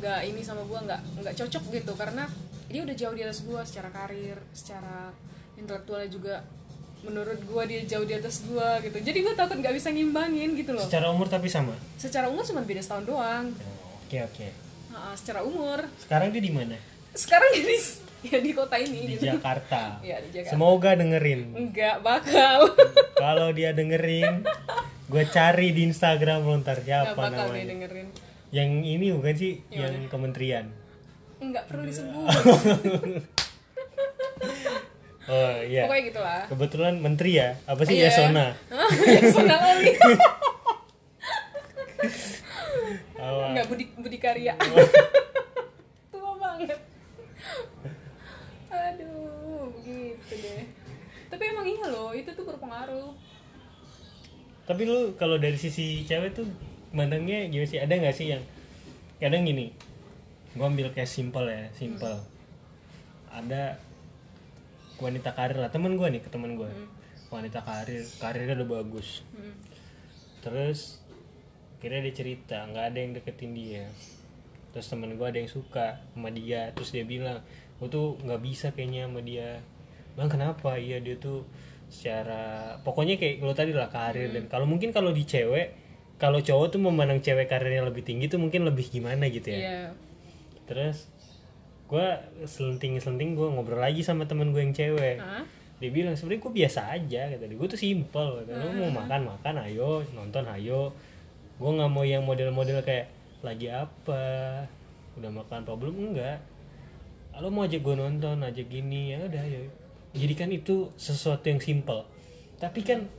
nggak 0.02 0.20
ini 0.26 0.42
sama 0.42 0.66
gue 0.66 0.80
nggak 0.88 1.02
nggak 1.22 1.36
cocok 1.36 1.64
gitu. 1.70 1.94
Karena 2.00 2.26
dia 2.72 2.82
udah 2.82 2.96
jauh 2.96 3.16
di 3.16 3.24
atas 3.24 3.40
gue 3.44 3.62
secara 3.68 3.90
karir 3.92 4.38
secara 4.52 5.12
intelektualnya 5.56 6.10
juga 6.10 6.36
menurut 7.02 7.40
gue 7.42 7.64
dia 7.66 7.82
jauh 7.86 8.06
di 8.06 8.14
atas 8.14 8.46
gue 8.46 8.70
gitu. 8.86 8.98
Jadi 9.02 9.18
gue 9.26 9.34
takut 9.34 9.58
nggak 9.58 9.74
bisa 9.74 9.90
ngimbangin 9.90 10.54
gitu 10.54 10.72
loh. 10.74 10.86
Secara 10.86 11.10
umur 11.10 11.28
tapi 11.28 11.50
sama? 11.50 11.74
Secara 11.98 12.30
umur 12.30 12.46
cuma 12.46 12.62
beda 12.62 12.82
setahun 12.82 13.06
doang. 13.06 13.46
Oh, 13.58 13.98
oke 14.06 14.18
oke. 14.22 14.48
Nah, 14.94 15.14
secara 15.18 15.42
umur. 15.42 15.82
Sekarang 15.98 16.30
dia 16.30 16.44
di 16.44 16.54
mana? 16.54 16.78
Sekarang 17.12 17.50
jadi 17.58 17.76
ya 18.30 18.38
di 18.38 18.52
kota 18.54 18.78
ini 18.78 19.00
di 19.10 19.14
gitu. 19.18 19.34
Jakarta. 19.34 19.98
Ya 20.06 20.22
di 20.22 20.30
Jakarta. 20.30 20.54
Semoga 20.54 20.92
dengerin. 20.94 21.42
Nggak 21.74 21.98
bakal. 22.06 22.60
Kalau 23.24 23.50
dia 23.50 23.74
dengerin 23.74 24.46
gue 25.12 25.24
cari 25.28 25.76
di 25.76 25.82
Instagram 25.90 26.46
lo 26.48 26.56
ntar 26.62 26.80
nggak 26.80 26.86
siapa 26.86 27.18
bakal 27.18 27.50
dia 27.50 27.66
namanya. 27.66 27.68
dengerin. 27.74 28.08
Yang 28.54 28.70
ini 28.86 29.06
bukan 29.10 29.34
sih? 29.34 29.54
Yang 29.74 29.82
yang 29.82 30.06
kementerian 30.08 30.66
nggak 31.42 31.66
perlu 31.66 31.84
disebut. 31.90 32.28
Oh 35.32 35.54
iya. 35.64 35.86
Pokoknya 35.86 36.04
gitulah. 36.12 36.42
Kebetulan 36.50 36.94
menteri 36.98 37.38
ya. 37.40 37.54
Apa 37.70 37.86
sih 37.86 37.96
Iya. 37.96 38.10
Yasona? 38.10 38.52
Yasona 39.22 39.56
Apa? 43.22 43.44
nggak 43.54 43.66
Budi 43.70 43.86
Budi 43.96 44.18
Karya. 44.18 44.58
Tua 46.12 46.32
banget. 46.36 46.80
Aduh 48.74 49.72
begitu 49.78 50.34
deh. 50.42 50.66
Tapi 51.30 51.44
emang 51.48 51.68
iya 51.70 51.86
loh 51.88 52.12
itu 52.12 52.34
tuh 52.34 52.44
berpengaruh. 52.44 53.14
Tapi 54.68 54.82
lu 54.90 55.14
kalau 55.16 55.38
dari 55.38 55.56
sisi 55.56 56.02
cewek 56.04 56.34
tuh 56.34 56.50
mandangnya 56.92 57.46
gimana 57.48 57.70
sih? 57.70 57.80
Ada 57.80 57.94
nggak 57.94 58.16
sih 58.18 58.36
yang 58.36 58.44
kadang 59.22 59.46
gini 59.46 59.70
gua 60.56 60.68
ambil 60.68 60.92
kayak 60.92 61.08
simple 61.08 61.48
ya 61.48 61.72
simple. 61.72 62.20
Ada 63.32 63.80
wanita 65.00 65.32
karir 65.34 65.58
lah 65.58 65.72
temen 65.72 65.96
gua 65.96 66.12
nih 66.12 66.22
ke 66.22 66.30
temen 66.30 66.60
gua. 66.60 66.68
Wanita 67.32 67.64
karir 67.64 68.04
karirnya 68.20 68.60
udah 68.60 68.70
bagus. 68.82 69.24
Hmm. 69.36 69.56
terus 70.42 70.98
kira 71.78 72.02
dia 72.02 72.10
cerita 72.18 72.66
nggak 72.66 72.86
ada 72.94 72.98
yang 72.98 73.12
deketin 73.14 73.54
dia. 73.54 73.86
Terus 74.74 74.90
temen 74.90 75.14
gue 75.20 75.28
ada 75.28 75.38
yang 75.38 75.52
suka 75.52 76.02
sama 76.02 76.34
dia 76.34 76.74
terus 76.74 76.90
dia 76.90 77.06
bilang 77.06 77.46
gue 77.78 77.88
tuh 77.94 78.18
nggak 78.26 78.42
bisa 78.42 78.74
kayaknya 78.74 79.06
sama 79.06 79.22
dia. 79.22 79.62
Bang 80.18 80.34
kenapa? 80.34 80.82
Iya 80.82 80.98
dia 80.98 81.22
tuh 81.22 81.46
secara 81.94 82.74
pokoknya 82.82 83.22
kayak 83.22 83.44
lo 83.46 83.54
tadi 83.54 83.70
lah 83.76 83.92
karir 83.92 84.34
dan 84.34 84.50
kalau 84.50 84.66
mungkin 84.66 84.90
kalau 84.90 85.14
di 85.14 85.28
cewek 85.28 85.76
kalau 86.18 86.42
cowok 86.42 86.74
tuh 86.74 86.82
memandang 86.82 87.22
cewek 87.22 87.46
karirnya 87.52 87.86
lebih 87.86 88.02
tinggi 88.02 88.32
tuh 88.32 88.42
mungkin 88.42 88.66
lebih 88.66 88.90
gimana 88.90 89.30
gitu 89.30 89.52
ya? 89.54 89.60
Iya 89.62 90.11
terus 90.70 91.10
gue 91.92 92.08
selenting 92.48 92.98
selenting 93.04 93.36
gue 93.36 93.48
ngobrol 93.52 93.84
lagi 93.84 94.02
sama 94.02 94.28
temen 94.28 94.56
gue 94.56 94.62
yang 94.62 94.76
cewek. 94.76 95.18
Hah? 95.20 95.46
dia 95.82 95.90
bilang 95.90 96.14
sebenarnya 96.14 96.46
gue 96.46 96.54
biasa 96.62 96.80
aja 96.94 97.22
kata 97.34 97.44
dia. 97.50 97.58
Gue 97.58 97.66
tuh 97.66 97.82
simple 97.82 98.46
kata 98.46 98.54
lu 98.54 98.86
mau 98.86 99.02
makan 99.02 99.34
makan 99.34 99.56
ayo. 99.66 100.06
Nonton 100.14 100.46
ayo. 100.54 100.94
Gue 101.58 101.72
nggak 101.74 101.90
mau 101.90 102.06
yang 102.06 102.22
model-model 102.22 102.86
kayak 102.86 103.10
lagi 103.42 103.74
apa? 103.74 104.62
Udah 105.18 105.34
makan 105.34 105.66
apa 105.66 105.74
belum? 105.74 106.14
Enggak. 106.14 106.38
Lo 107.42 107.50
mau 107.50 107.66
ajak 107.66 107.82
gue 107.82 107.96
nonton 107.98 108.46
ajak 108.46 108.70
gini. 108.70 109.18
Ya 109.18 109.26
udah 109.26 109.42
ayo. 109.42 109.74
Jadi 110.14 110.34
kan 110.38 110.54
itu 110.54 110.94
sesuatu 111.02 111.50
yang 111.50 111.58
simple 111.58 112.06
tapi 112.62 112.86
kan 112.86 113.10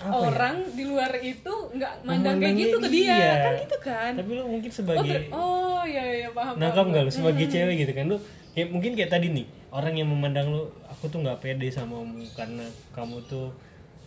apa 0.00 0.16
ya? 0.16 0.28
orang 0.32 0.56
di 0.72 0.84
luar 0.88 1.12
itu 1.20 1.52
nggak 1.76 1.92
mandang 2.08 2.36
kayak 2.40 2.56
gitu 2.56 2.76
ke 2.80 2.88
dia. 2.88 3.04
iya. 3.12 3.32
kan 3.44 3.52
gitu 3.60 3.78
kan? 3.84 4.12
Tapi 4.16 4.30
lo 4.32 4.42
mungkin 4.48 4.70
oh, 4.72 4.76
sebagai 4.80 5.12
ter- 5.12 5.28
oh 5.30 5.80
iya 5.84 6.04
iya 6.24 6.28
paham 6.32 6.54
nangkap 6.56 6.84
nggak 6.88 7.02
lu? 7.04 7.10
Sebagai 7.12 7.46
cewek 7.46 7.76
gitu 7.84 7.92
kan? 7.92 8.04
Lu 8.08 8.16
kayak 8.56 8.68
mungkin 8.72 8.92
kayak 8.96 9.10
tadi 9.12 9.28
nih 9.28 9.46
orang 9.70 9.94
yang 9.94 10.08
memandang 10.08 10.48
lu 10.48 10.72
aku 10.88 11.12
tuh 11.12 11.20
nggak 11.20 11.38
pede 11.44 11.68
sama 11.68 12.00
kamu 12.00 12.24
karena 12.32 12.64
kamu 12.96 13.16
tuh 13.28 13.52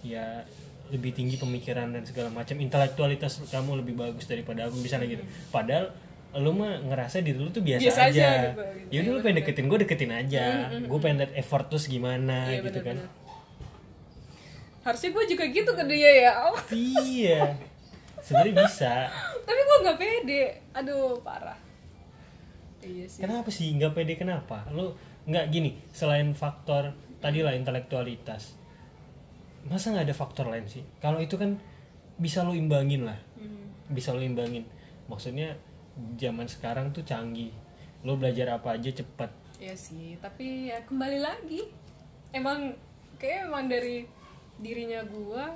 ya 0.02 0.44
lebih 0.92 1.16
tinggi 1.16 1.38
pemikiran 1.38 1.94
dan 1.94 2.04
segala 2.04 2.34
macam. 2.34 2.58
Intelektualitas 2.58 3.46
kamu 3.54 3.86
lebih 3.86 3.94
bagus 3.94 4.26
daripada 4.26 4.66
aku 4.66 4.82
misalnya 4.82 5.14
gitu. 5.14 5.24
Padahal 5.50 5.94
lu 6.34 6.50
mah 6.50 6.82
ngerasa 6.82 7.22
diri 7.22 7.38
lu 7.38 7.54
tuh 7.54 7.62
biasa, 7.62 7.82
Biasa 7.86 8.02
aja. 8.10 8.10
aja, 8.10 8.30
gitu, 8.50 8.62
gitu. 8.90 8.90
ya 8.90 9.00
lu 9.06 9.22
pengen 9.22 9.38
deketin 9.46 9.66
gue 9.70 9.80
deketin 9.86 10.12
aja. 10.12 10.44
Gue 10.82 10.98
pengen 10.98 11.22
liat 11.22 11.34
effort 11.38 11.70
terus 11.70 11.86
gimana 11.86 12.50
Iya, 12.50 12.66
gitu 12.66 12.82
kan. 12.82 12.98
bener-bener. 12.98 13.22
Harusnya 14.84 15.10
gue 15.10 15.26
juga 15.28 15.44
gitu 15.48 15.72
ke 15.72 15.84
dia 15.88 16.12
ya 16.22 16.32
Oh, 16.44 16.58
iya 16.70 17.56
sebenarnya 18.20 18.56
bisa 18.62 18.94
tapi 19.42 19.60
gue 19.60 19.78
nggak 19.84 19.98
pede 19.98 20.42
aduh 20.72 21.20
parah 21.20 21.58
iya 22.80 23.06
sih 23.08 23.24
Kenapa 23.24 23.48
sih 23.48 23.72
nggak 23.74 23.96
pede 23.96 24.14
kenapa? 24.16 24.68
Lu 24.70 24.92
nggak 25.24 25.46
gini 25.50 25.80
selain 25.90 26.36
faktor 26.36 26.92
tadi 27.24 27.40
lah 27.40 27.56
intelektualitas. 27.56 28.60
Masa 29.64 29.96
nggak 29.96 30.12
ada 30.12 30.16
faktor 30.16 30.52
lain 30.52 30.68
sih? 30.68 30.84
Kalau 31.00 31.24
itu 31.24 31.40
kan 31.40 31.56
bisa 32.20 32.44
lo 32.44 32.52
imbangin 32.52 33.08
lah, 33.08 33.16
Hmm. 33.40 33.72
bisa 33.88 34.12
lo 34.12 34.20
imbangin. 34.20 34.68
Maksudnya 35.08 35.56
zaman 36.20 36.44
sekarang 36.44 36.92
tuh 36.92 37.08
canggih. 37.08 37.56
Lo 38.04 38.20
belajar 38.20 38.52
apa 38.52 38.76
aja 38.76 38.92
cepet. 38.92 39.32
Iya 39.64 39.76
sih, 39.80 40.20
tapi 40.20 40.68
ya 40.68 40.84
kembali 40.84 41.24
lagi. 41.24 41.72
Emang 42.36 42.76
kayak 43.16 43.48
emang 43.48 43.72
dari 43.72 44.04
dirinya 44.62 45.02
gua 45.08 45.54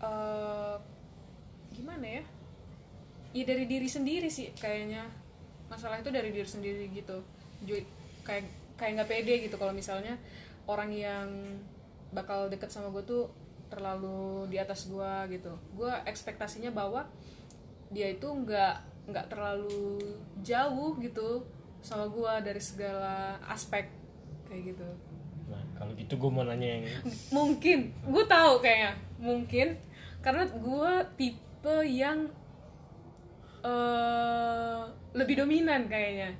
eh 0.00 0.76
gimana 1.72 2.06
ya? 2.20 2.24
Ya 3.36 3.44
dari 3.44 3.64
diri 3.68 3.88
sendiri 3.88 4.28
sih 4.32 4.52
kayaknya. 4.56 5.04
Masalah 5.68 6.00
itu 6.00 6.08
dari 6.08 6.32
diri 6.32 6.48
sendiri 6.48 6.88
gitu. 6.92 7.20
Ju- 7.64 7.88
kayak 8.24 8.48
kayak 8.76 8.92
nggak 9.00 9.08
pede 9.08 9.34
gitu 9.48 9.56
kalau 9.56 9.72
misalnya 9.72 10.16
orang 10.68 10.90
yang 10.92 11.28
bakal 12.12 12.48
deket 12.52 12.68
sama 12.68 12.92
gue 12.92 13.02
tuh 13.04 13.24
terlalu 13.68 14.46
di 14.48 14.56
atas 14.60 14.88
gua 14.88 15.26
gitu. 15.28 15.52
Gua 15.76 16.00
ekspektasinya 16.06 16.70
bahwa 16.72 17.04
dia 17.90 18.10
itu 18.10 18.26
nggak 18.26 19.08
nggak 19.10 19.26
terlalu 19.30 20.02
jauh 20.42 20.98
gitu 20.98 21.46
sama 21.82 22.10
gua 22.10 22.42
dari 22.42 22.58
segala 22.58 23.38
aspek 23.46 23.86
kayak 24.50 24.74
gitu 24.74 24.88
kalau 25.76 25.92
gitu 25.92 26.16
gue 26.16 26.30
mau 26.30 26.42
nanya 26.42 26.68
yang 26.76 26.84
mungkin. 27.30 27.92
Gue 28.04 28.24
tahu 28.24 28.58
kayaknya. 28.58 28.92
Mungkin. 29.16 29.76
Karena 30.18 30.42
gua 30.56 31.00
tipe 31.14 31.76
yang 31.84 32.26
eh 33.62 34.80
lebih 35.12 35.34
dominan 35.38 35.86
kayaknya. 35.86 36.30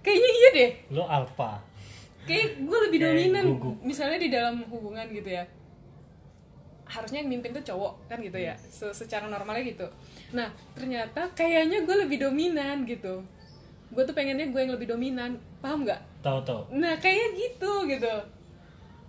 Kayaknya 0.00 0.30
iya 0.32 0.48
deh. 0.52 0.70
Lo 0.92 1.06
alpha. 1.06 1.60
kayak 2.24 2.56
gue 2.64 2.78
lebih 2.88 2.98
Kayak 2.98 3.10
dominan. 3.14 3.44
gugup. 3.52 3.76
misalnya 3.84 4.16
di 4.16 4.32
dalam 4.32 4.64
hubungan 4.66 5.04
gitu 5.10 5.28
ya. 5.28 5.44
Harusnya 6.84 7.20
yang 7.20 7.30
mimpin 7.30 7.52
tuh 7.52 7.64
cowok 7.64 8.08
kan 8.08 8.18
gitu 8.18 8.36
ya. 8.36 8.56
Se- 8.56 8.92
secara 8.94 9.28
normalnya 9.28 9.64
gitu. 9.64 9.86
Nah 10.32 10.48
ternyata 10.72 11.28
kayaknya 11.32 11.84
gue 11.84 11.96
lebih 12.00 12.20
dominan 12.20 12.84
gitu. 12.84 13.20
Gue 13.92 14.02
tuh 14.02 14.16
pengennya 14.16 14.48
gue 14.48 14.56
yang 14.58 14.72
lebih 14.72 14.88
dominan. 14.88 15.36
Paham 15.60 15.84
nggak? 15.84 16.00
Tahu 16.20 16.40
tahu. 16.40 16.62
nah 16.72 16.96
kayak 16.96 17.36
gitu 17.36 17.84
gitu 17.84 18.08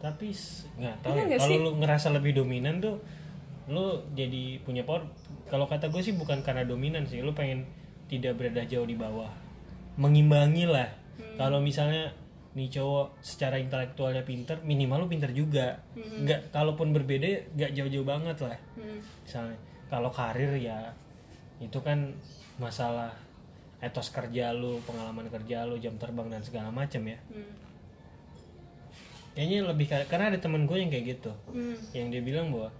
Tapi 0.06 0.30
nggak 0.78 0.96
tahu 1.02 1.14
Iya 1.18 1.24
ya. 1.34 1.38
Kalau 1.42 1.58
lu 1.58 1.72
ngerasa 1.82 2.14
lebih 2.14 2.38
dominan 2.38 2.78
tuh 2.78 3.02
lu 3.66 4.06
jadi 4.14 4.62
punya 4.62 4.86
power. 4.86 5.10
Kalau 5.50 5.66
kata 5.66 5.90
gue 5.90 6.02
sih 6.06 6.14
bukan 6.14 6.46
karena 6.46 6.62
dominan 6.62 7.10
sih, 7.10 7.26
lu 7.26 7.34
pengen 7.34 7.66
tidak 8.06 8.38
berada 8.38 8.62
jauh 8.70 8.86
di 8.86 8.94
bawah. 8.94 9.34
Mengimbangi 9.98 10.70
lah. 10.70 10.86
Hmm. 11.18 11.38
Kalau 11.42 11.58
misalnya 11.58 12.14
nih 12.54 12.70
cowok 12.70 13.20
secara 13.26 13.58
intelektualnya 13.58 14.22
pinter, 14.22 14.62
minimal 14.62 15.06
lu 15.06 15.08
pinter 15.10 15.34
juga. 15.34 15.82
Nggak 15.98 16.54
kalaupun 16.54 16.94
berbeda 16.94 17.58
nggak 17.58 17.72
jauh-jauh 17.74 18.06
banget 18.06 18.38
lah. 18.46 18.58
Hmm. 18.78 19.02
Misalnya 19.26 19.58
kalau 19.90 20.14
karir 20.14 20.54
ya 20.62 20.94
itu 21.58 21.82
kan 21.82 22.14
masalah 22.62 23.10
etos 23.82 24.14
kerja 24.14 24.54
lu, 24.54 24.78
pengalaman 24.86 25.26
kerja 25.34 25.66
lu, 25.66 25.82
jam 25.82 25.98
terbang 25.98 26.30
dan 26.30 26.46
segala 26.46 26.70
macam 26.70 27.02
ya. 27.02 27.18
Hmm. 27.34 27.65
Kayaknya 29.36 29.68
lebih 29.68 29.86
kar- 29.86 30.08
karena 30.08 30.32
ada 30.32 30.40
temen 30.40 30.64
gue 30.64 30.78
yang 30.78 30.88
kayak 30.88 31.06
gitu, 31.14 31.32
Hmm. 31.46 31.76
yang 31.92 32.08
dia 32.08 32.24
bilang 32.24 32.50
bahwa 32.50 32.72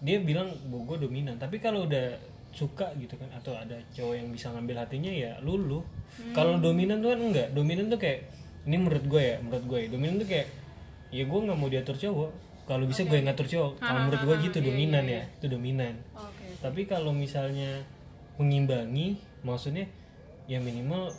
dia 0.00 0.16
bilang 0.18 0.48
bahwa 0.66 0.82
gue 0.86 1.04
dominan, 1.04 1.36
tapi 1.36 1.58
kalau 1.58 1.84
udah 1.84 2.16
suka 2.48 2.88
gitu 2.96 3.12
kan 3.14 3.28
atau 3.30 3.52
ada 3.52 3.76
cowok 3.92 4.14
yang 4.16 4.28
bisa 4.30 4.48
ngambil 4.48 4.80
hatinya 4.80 5.12
ya 5.12 5.36
lulu. 5.38 5.84
Kalau 6.32 6.56
dominan 6.56 6.98
tuh 6.98 7.12
kan 7.12 7.20
enggak, 7.20 7.48
dominan 7.52 7.86
tuh 7.86 8.00
kayak 8.00 8.24
ini 8.64 8.76
menurut 8.76 9.04
gue 9.04 9.22
ya, 9.22 9.36
menurut 9.38 9.64
gue 9.66 9.78
ya, 9.78 9.88
dominan 9.88 10.16
tuh 10.16 10.26
kayak 10.26 10.48
ya 11.08 11.22
gue 11.22 11.38
nggak 11.38 11.54
mau 11.54 11.68
diatur 11.68 11.94
cowok. 11.94 12.30
Kalau 12.64 12.84
bisa 12.84 13.00
gue 13.02 13.16
yang 13.16 13.28
ngatur 13.28 13.46
cowok. 13.46 13.72
Kalau 13.78 14.00
menurut 14.02 14.22
gue 14.22 14.36
gitu 14.42 14.58
dominan 14.62 15.04
ya, 15.04 15.22
itu 15.30 15.46
dominan. 15.46 15.94
oke 16.10 16.44
Tapi 16.58 16.80
kalau 16.84 17.12
misalnya 17.12 17.84
mengimbangi, 18.36 19.16
maksudnya 19.40 19.84
ya 20.44 20.56
minimal 20.58 21.12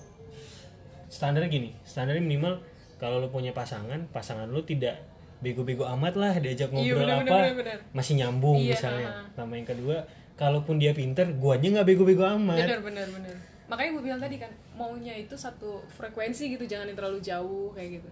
standarnya 1.07 1.49
gini, 1.49 1.69
standarnya 1.83 2.21
minimal 2.21 2.61
kalau 2.99 3.17
lu 3.17 3.27
punya 3.27 3.49
pasangan, 3.51 4.05
pasangan 4.11 4.45
lu 4.45 4.61
tidak 4.61 4.99
bego-bego 5.39 5.87
amat 5.95 6.13
lah 6.13 6.35
diajak 6.35 6.67
Iya, 6.69 6.93
ngobrol 6.93 6.99
bener, 7.01 7.15
apa 7.15 7.23
bener, 7.25 7.55
bener. 7.55 7.77
masih 7.91 8.13
nyambung 8.15 8.59
Iya, 8.59 8.75
misalnya. 8.75 9.07
ha-ha. 9.07 9.31
Sama 9.33 9.55
yang 9.55 9.65
kedua, 9.65 9.97
kalaupun 10.35 10.75
dia 10.75 10.91
pinter, 10.91 11.31
gua 11.33 11.55
aja 11.55 11.65
nggak 11.65 11.87
bego-bego 11.87 12.27
amat. 12.27 12.59
benar 12.59 12.79
benar 12.79 13.07
benar 13.07 13.35
makanya 13.69 13.89
gue 13.93 14.03
bilang 14.03 14.17
tadi 14.17 14.41
kan 14.41 14.49
maunya 14.73 15.13
itu 15.13 15.37
satu 15.37 15.85
frekuensi 15.87 16.57
gitu 16.57 16.65
jangan 16.65 16.89
yang 16.89 16.97
terlalu 16.97 17.21
jauh 17.21 17.69
kayak 17.69 18.01
gitu 18.01 18.09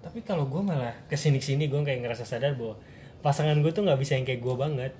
tapi 0.00 0.24
kalau 0.24 0.48
gue 0.48 0.56
malah 0.56 0.96
ke 1.04 1.12
sini 1.12 1.36
sini 1.36 1.68
gue 1.68 1.76
kayak 1.84 2.00
ngerasa 2.00 2.24
sadar 2.24 2.56
bahwa 2.56 2.80
pasangan 3.20 3.60
gue 3.60 3.68
tuh 3.68 3.84
nggak 3.84 4.00
bisa 4.00 4.16
yang 4.16 4.24
kayak 4.24 4.40
gue 4.40 4.54
banget 4.56 4.92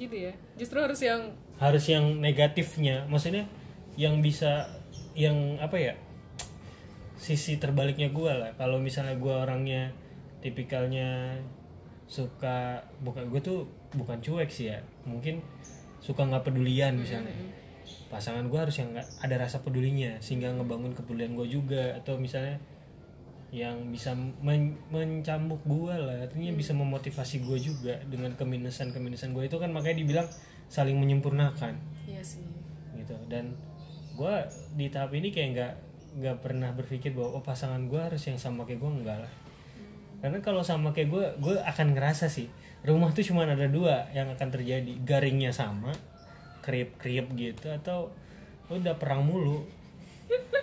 gitu 0.00 0.16
ya 0.16 0.32
justru 0.56 0.80
harus 0.80 1.04
yang 1.04 1.20
harus 1.60 1.84
yang 1.84 2.16
negatifnya 2.16 3.04
maksudnya 3.12 3.44
yang 4.00 4.24
bisa 4.24 4.64
yang 5.12 5.36
apa 5.60 5.76
ya 5.76 5.92
sisi 7.18 7.58
terbaliknya 7.58 8.08
gue 8.14 8.32
lah. 8.32 8.54
Kalau 8.54 8.78
misalnya 8.78 9.18
gue 9.18 9.34
orangnya 9.34 9.90
tipikalnya 10.38 11.34
suka 12.08 12.80
bukan 13.04 13.28
gue 13.28 13.42
tuh 13.42 13.66
bukan 13.92 14.22
cuek 14.22 14.48
sih 14.48 14.70
ya. 14.72 14.80
Mungkin 15.04 15.42
suka 15.98 16.24
nggak 16.24 16.46
pedulian 16.48 16.94
misalnya. 16.94 17.34
Pasangan 18.08 18.46
gue 18.48 18.56
harus 18.56 18.78
yang 18.80 18.94
nggak 18.94 19.08
ada 19.20 19.36
rasa 19.36 19.60
pedulinya 19.60 20.16
sehingga 20.22 20.54
ngebangun 20.54 20.94
kepedulian 20.94 21.34
gue 21.34 21.46
juga. 21.50 21.98
Atau 21.98 22.16
misalnya 22.16 22.56
yang 23.50 23.90
bisa 23.90 24.14
men- 24.14 24.78
mencambuk 24.88 25.60
gue 25.66 25.94
lah. 25.98 26.24
Artinya 26.24 26.54
bisa 26.54 26.72
memotivasi 26.72 27.42
gue 27.44 27.58
juga 27.58 27.98
dengan 28.06 28.32
keminusan 28.38 28.94
keminusan 28.94 29.34
gue 29.34 29.44
itu 29.50 29.58
kan 29.58 29.74
makanya 29.74 30.00
dibilang 30.00 30.28
saling 30.70 30.96
menyempurnakan. 30.96 31.76
Iya 32.06 32.22
sih. 32.22 32.46
Gitu. 32.94 33.16
Dan 33.26 33.58
gue 34.14 34.34
di 34.78 34.86
tahap 34.88 35.12
ini 35.12 35.34
kayak 35.34 35.48
nggak 35.54 35.74
nggak 36.16 36.40
pernah 36.40 36.72
berpikir 36.72 37.12
bahwa 37.12 37.36
oh 37.36 37.44
pasangan 37.44 37.84
gue 37.84 38.00
harus 38.00 38.22
yang 38.24 38.40
sama 38.40 38.64
kayak 38.64 38.80
gue 38.80 38.90
enggak 39.02 39.18
lah. 39.26 39.32
Karena 40.18 40.38
kalau 40.42 40.64
sama 40.64 40.90
kayak 40.96 41.08
gue 41.12 41.24
gue 41.38 41.54
akan 41.60 41.94
ngerasa 41.94 42.26
sih 42.32 42.48
rumah 42.82 43.10
tuh 43.10 43.26
cuma 43.26 43.44
ada 43.44 43.68
dua 43.68 44.08
yang 44.16 44.32
akan 44.32 44.48
terjadi. 44.48 44.92
Garingnya 45.04 45.52
sama 45.52 45.92
kriep 46.64 46.96
kriep 46.98 47.30
gitu 47.36 47.70
atau 47.70 48.10
udah 48.72 48.96
perang 48.96 49.24
mulu. 49.24 49.66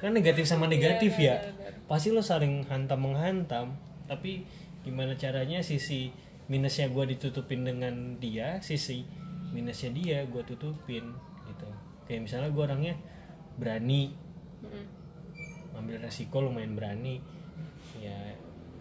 Kan 0.02 0.14
negatif 0.14 0.46
sama 0.46 0.70
negatif 0.70 1.18
ya. 1.18 1.42
pasti 1.86 2.10
lo 2.10 2.26
saling 2.26 2.66
hantam 2.66 2.98
menghantam 2.98 3.78
tapi 4.10 4.42
gimana 4.82 5.14
caranya 5.14 5.62
sisi 5.62 6.10
minusnya 6.50 6.90
gue 6.90 7.14
ditutupin 7.14 7.62
dengan 7.62 8.18
dia 8.18 8.58
sisi 8.62 9.06
minusnya 9.54 9.94
dia 9.94 10.18
gue 10.26 10.44
tutupin 10.46 11.14
gitu. 11.50 11.70
Kayak 12.10 12.22
misalnya 12.26 12.50
gue 12.52 12.64
orangnya 12.64 12.96
berani. 13.56 14.25
Ngambil 15.86 16.02
resiko 16.02 16.42
lumayan 16.42 16.74
berani. 16.74 17.22
Ya 18.02 18.18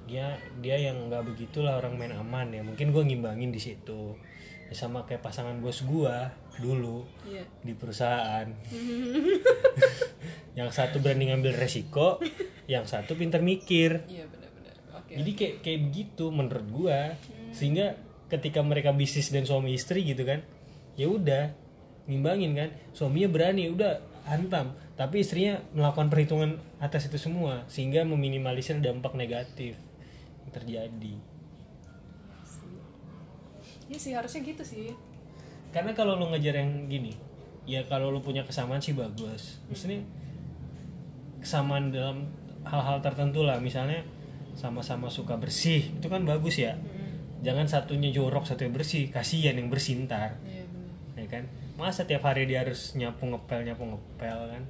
dia 0.08 0.40
dia 0.64 0.76
yang 0.88 1.12
nggak 1.12 1.28
begitulah 1.28 1.76
orang 1.76 2.00
main 2.00 2.16
aman 2.16 2.48
ya. 2.48 2.64
Mungkin 2.64 2.96
gue 2.96 3.04
ngimbangin 3.04 3.52
di 3.52 3.60
situ. 3.60 4.16
Ya 4.64 4.72
sama 4.72 5.04
kayak 5.04 5.20
pasangan 5.20 5.60
bos 5.60 5.84
gue 5.84 6.16
dulu 6.64 7.04
iya. 7.28 7.44
di 7.60 7.76
perusahaan. 7.76 8.48
Yang 10.58 10.70
satu 10.72 10.96
berani 11.04 11.28
ngambil 11.28 11.60
resiko 11.60 12.22
yang 12.70 12.88
satu 12.88 13.18
pinter 13.18 13.44
mikir. 13.44 14.06
Iya 14.08 14.24
benar-benar. 14.30 14.74
Oke 14.96 15.12
jadi 15.20 15.30
kayak 15.36 15.54
kayak 15.60 15.80
begitu 15.90 16.24
menurut 16.32 16.66
gua. 16.72 17.18
Sehingga 17.52 17.98
ketika 18.32 18.64
mereka 18.64 18.96
bisnis 18.96 19.28
dan 19.28 19.44
suami 19.44 19.76
istri 19.76 20.00
gitu 20.06 20.24
kan 20.24 20.40
ya 20.96 21.10
udah 21.10 21.52
nimbangin 22.08 22.56
kan. 22.56 22.70
Suaminya 22.96 23.28
berani 23.28 23.68
udah 23.68 23.98
hantam 24.30 24.78
tapi 24.94 25.26
istrinya 25.26 25.58
melakukan 25.74 26.06
perhitungan 26.06 26.62
atas 26.78 27.10
itu 27.10 27.18
semua 27.18 27.66
sehingga 27.66 28.06
meminimalisir 28.06 28.78
dampak 28.78 29.18
negatif 29.18 29.74
yang 30.46 30.50
terjadi. 30.54 31.14
Iya 33.90 33.98
sih 33.98 34.12
harusnya 34.14 34.40
gitu 34.46 34.62
sih. 34.62 34.94
Karena 35.74 35.90
kalau 35.98 36.14
lu 36.14 36.30
ngejar 36.30 36.62
yang 36.62 36.86
gini 36.86 37.10
ya 37.66 37.82
kalau 37.90 38.14
lu 38.14 38.22
punya 38.22 38.46
kesamaan 38.46 38.78
sih 38.78 38.94
bagus. 38.94 39.58
Maksudnya 39.66 40.06
kesamaan 41.42 41.90
dalam 41.90 42.30
hal-hal 42.62 43.02
tertentu 43.02 43.42
lah. 43.42 43.58
Misalnya 43.58 44.06
sama-sama 44.54 45.10
suka 45.10 45.34
bersih 45.34 45.90
itu 45.90 46.06
kan 46.06 46.22
bagus 46.22 46.62
ya. 46.62 46.78
Jangan 47.42 47.66
satunya 47.66 48.14
jorok 48.14 48.46
satunya 48.46 48.70
bersih. 48.70 49.10
Kasihan 49.10 49.58
yang 49.58 49.66
bersih 49.74 50.06
ntar. 50.06 50.38
Iya 50.46 50.62
ya 51.18 51.26
kan? 51.26 51.50
Masa 51.74 52.06
tiap 52.06 52.22
hari 52.22 52.46
dia 52.46 52.62
harus 52.62 52.94
nyapu 52.94 53.26
ngepel 53.26 53.66
nyapu 53.66 53.82
ngepel 53.82 54.38
kan 54.54 54.62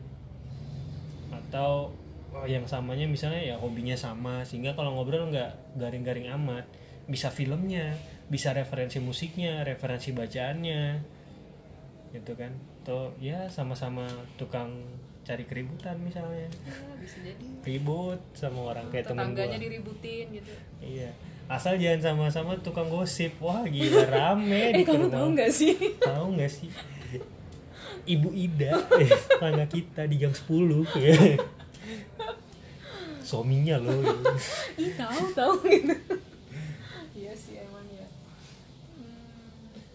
atau 1.43 1.91
oh, 2.35 2.47
yang 2.47 2.67
samanya 2.67 3.07
misalnya 3.07 3.43
ya 3.43 3.57
hobinya 3.59 3.95
sama 3.95 4.43
sehingga 4.47 4.75
kalau 4.75 4.95
ngobrol 4.95 5.31
nggak 5.31 5.79
garing-garing 5.79 6.31
amat. 6.35 6.67
Bisa 7.05 7.29
filmnya 7.29 7.95
bisa 8.25 8.57
referensi 8.57 8.97
musiknya 9.05 9.61
referensi 9.63 10.11
bacaannya 10.17 10.85
gitu 12.15 12.33
kan. 12.39 12.53
Atau 12.85 13.17
ya 13.21 13.49
sama-sama 13.49 14.05
tukang 14.37 14.85
cari 15.25 15.45
keributan 15.49 15.97
misalnya. 16.01 16.49
Ya, 16.49 16.93
bisa 17.01 17.17
jadi. 17.21 17.47
Ribut 17.65 18.21
sama 18.37 18.77
orang 18.77 18.93
kayak 18.93 19.09
temen 19.09 19.33
tetangganya 19.33 19.59
gua. 19.59 19.65
diributin 19.65 20.27
gitu. 20.33 20.53
Iya. 20.81 21.11
Asal 21.45 21.77
jangan 21.77 22.01
sama-sama 22.01 22.57
tukang 22.65 22.89
gosip. 22.89 23.37
Wah 23.41 23.65
gila 23.69 24.09
rame 24.09 24.73
di 24.73 24.81
eh 24.81 24.85
kamu 24.85 25.09
Purnomo. 25.09 25.13
tahu 25.13 25.27
nggak 25.37 25.53
sih? 25.53 25.75
Tahu 26.01 26.27
nggak 26.41 26.53
sih 26.53 26.71
Ibu 28.05 28.29
Ida 28.33 28.73
eh, 29.03 29.09
tetangga 29.11 29.67
kita 29.69 30.07
di 30.07 30.17
gang 30.21 30.37
10 30.47 30.49
suaminya 33.25 33.81
loh 33.81 33.99
gitu. 34.05 34.33
ih 34.85 34.93
tahu 35.01 35.23
tahu 35.33 35.55
gitu 35.65 35.97
iya 37.17 37.33
sih 37.33 37.59
emang 37.59 37.89
ya 37.89 38.07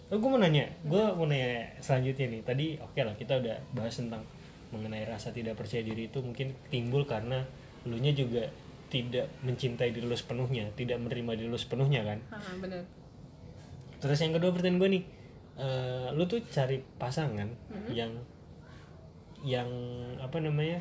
Oh, 0.10 0.18
gue 0.18 0.26
mau 0.26 0.42
nanya, 0.42 0.66
gue 0.90 1.04
mau 1.14 1.30
nanya 1.30 1.70
selanjutnya 1.86 2.34
nih. 2.34 2.42
Tadi 2.42 2.66
oke 2.82 2.98
lah 2.98 3.14
kita 3.14 3.46
udah 3.46 3.62
bahas 3.78 3.94
tentang 3.94 4.26
mengenai 4.74 5.06
rasa 5.06 5.30
tidak 5.30 5.54
percaya 5.54 5.86
diri 5.86 6.10
itu 6.10 6.18
mungkin 6.26 6.58
timbul 6.74 7.06
karena 7.06 7.46
lu 7.86 7.94
nya 8.02 8.10
juga 8.18 8.50
tidak 8.90 9.30
mencintai 9.46 9.94
diri 9.94 10.10
lu 10.10 10.18
sepenuhnya, 10.18 10.66
tidak 10.74 10.98
menerima 10.98 11.38
diri 11.38 11.50
lu 11.54 11.62
sepenuhnya 11.62 12.02
kan. 12.02 12.18
Haha, 12.34 12.58
bener 12.58 12.82
Terus 14.02 14.18
yang 14.18 14.34
kedua 14.34 14.50
pertanyaan 14.50 14.82
gue 14.82 14.90
nih, 14.98 15.04
eh, 15.60 16.08
lu 16.16 16.24
tuh 16.26 16.40
cari 16.48 16.80
pasangan 16.98 17.52
yang 17.92 18.16
yang 19.44 19.70
apa 20.20 20.40
namanya, 20.40 20.80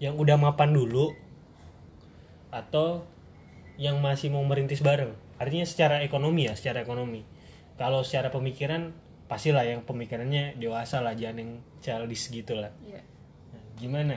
yang 0.00 0.16
udah 0.16 0.36
mapan 0.40 0.72
dulu 0.72 1.12
atau 2.48 3.04
yang 3.76 4.00
masih 4.00 4.32
mau 4.32 4.42
merintis 4.44 4.80
bareng. 4.80 5.12
Artinya 5.36 5.68
secara 5.68 6.00
ekonomi 6.00 6.48
ya, 6.48 6.56
secara 6.56 6.82
ekonomi. 6.82 7.22
Kalau 7.78 8.02
secara 8.02 8.32
pemikiran 8.32 8.90
pastilah 9.28 9.62
yang 9.62 9.84
pemikirannya 9.84 10.56
dewasa 10.56 11.04
lah, 11.04 11.14
jangan 11.14 11.44
yang 11.44 11.52
childish 11.84 12.32
gitu 12.32 12.56
lah. 12.56 12.72
iya 12.82 13.04
Nah, 13.52 13.62
gimana? 13.76 14.16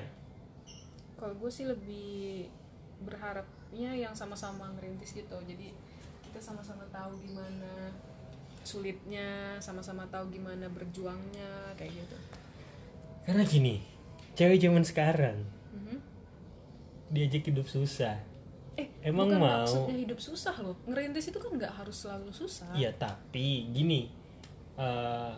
kalau 1.22 1.38
gue 1.38 1.52
sih 1.54 1.70
lebih 1.70 2.50
berharapnya 3.06 3.94
yang 3.94 4.18
sama-sama 4.18 4.74
ngerintis 4.74 5.14
gitu 5.14 5.38
jadi 5.46 5.70
kita 6.26 6.42
sama-sama 6.42 6.82
tahu 6.90 7.14
gimana 7.22 7.94
sulitnya 8.64 9.28
sama-sama 9.58 10.06
tahu 10.08 10.30
gimana 10.32 10.66
berjuangnya 10.68 11.50
kayak 11.74 11.94
gitu 11.96 12.18
Karena 13.22 13.44
gini, 13.44 13.76
cewek 14.34 14.58
zaman 14.58 14.82
sekarang 14.82 15.38
Mhm. 15.72 15.98
diajak 17.10 17.44
hidup 17.44 17.66
susah. 17.66 18.18
eh 18.74 18.88
Emang 19.02 19.28
bukan 19.28 19.40
mau? 19.40 19.62
maksudnya 19.62 19.94
hidup 20.00 20.18
susah 20.18 20.56
loh 20.58 20.74
ngerintis 20.86 21.28
itu 21.28 21.38
kan 21.38 21.52
nggak 21.52 21.74
harus 21.76 21.98
selalu 22.00 22.32
susah 22.32 22.72
Iya 22.72 22.90
tapi 22.94 23.68
gini 23.70 24.08
eh, 24.74 25.34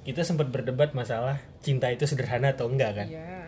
kita 0.00 0.22
sempat 0.22 0.48
berdebat 0.48 0.92
masalah 0.92 1.36
cinta 1.58 1.88
itu 1.88 2.04
sederhana 2.04 2.50
atau 2.50 2.64
enggak 2.66 2.96
kan? 2.96 3.06
Iya. 3.06 3.44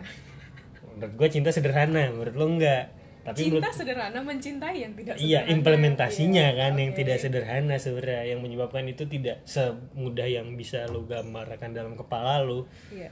Menurut 0.85 1.13
gue 1.15 1.27
cinta 1.31 1.49
sederhana, 1.49 2.13
menurut 2.13 2.35
lo 2.35 2.45
enggak. 2.47 2.93
Tapi 3.23 3.39
cinta 3.39 3.55
menurut 3.55 3.71
sederhana 3.73 4.19
mencintai 4.21 4.77
yang 4.77 4.93
tidak 4.93 5.15
iya 5.15 5.39
sederhana. 5.39 5.53
implementasinya 5.55 6.45
Iya, 6.45 6.59
kan 6.59 6.73
yang 6.75 6.91
oke. 6.91 6.99
tidak 6.99 7.17
sederhana 7.17 7.75
sebenarnya 7.77 8.23
yang 8.27 8.39
menyebabkan 8.39 8.83
itu 8.85 9.03
tidak 9.05 9.39
semudah 9.45 10.27
yang 10.27 10.51
bisa 10.53 10.83
lo 10.85 11.03
gambarkan 11.03 11.71
dalam 11.71 11.95
kepala 11.95 12.39
lo. 12.39 12.67
iya 12.89 13.09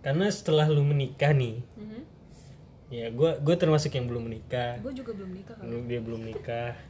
Karena 0.00 0.24
setelah 0.26 0.64
lo 0.66 0.80
menikah 0.80 1.30
nih, 1.30 1.60
Mhm. 1.76 2.00
ya 2.88 3.06
gue 3.10 3.30
gue 3.38 3.54
termasuk 3.54 3.92
yang 3.92 4.06
belum 4.06 4.24
menikah. 4.24 4.80
gue 4.80 4.92
juga 4.94 5.12
belum 5.12 5.30
nikah 5.30 5.54
kan 5.54 5.68
dia 5.84 6.00
belum 6.00 6.20
nikah. 6.22 6.72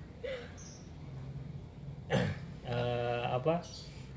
Eh, 2.62 3.22
apa? 3.26 3.66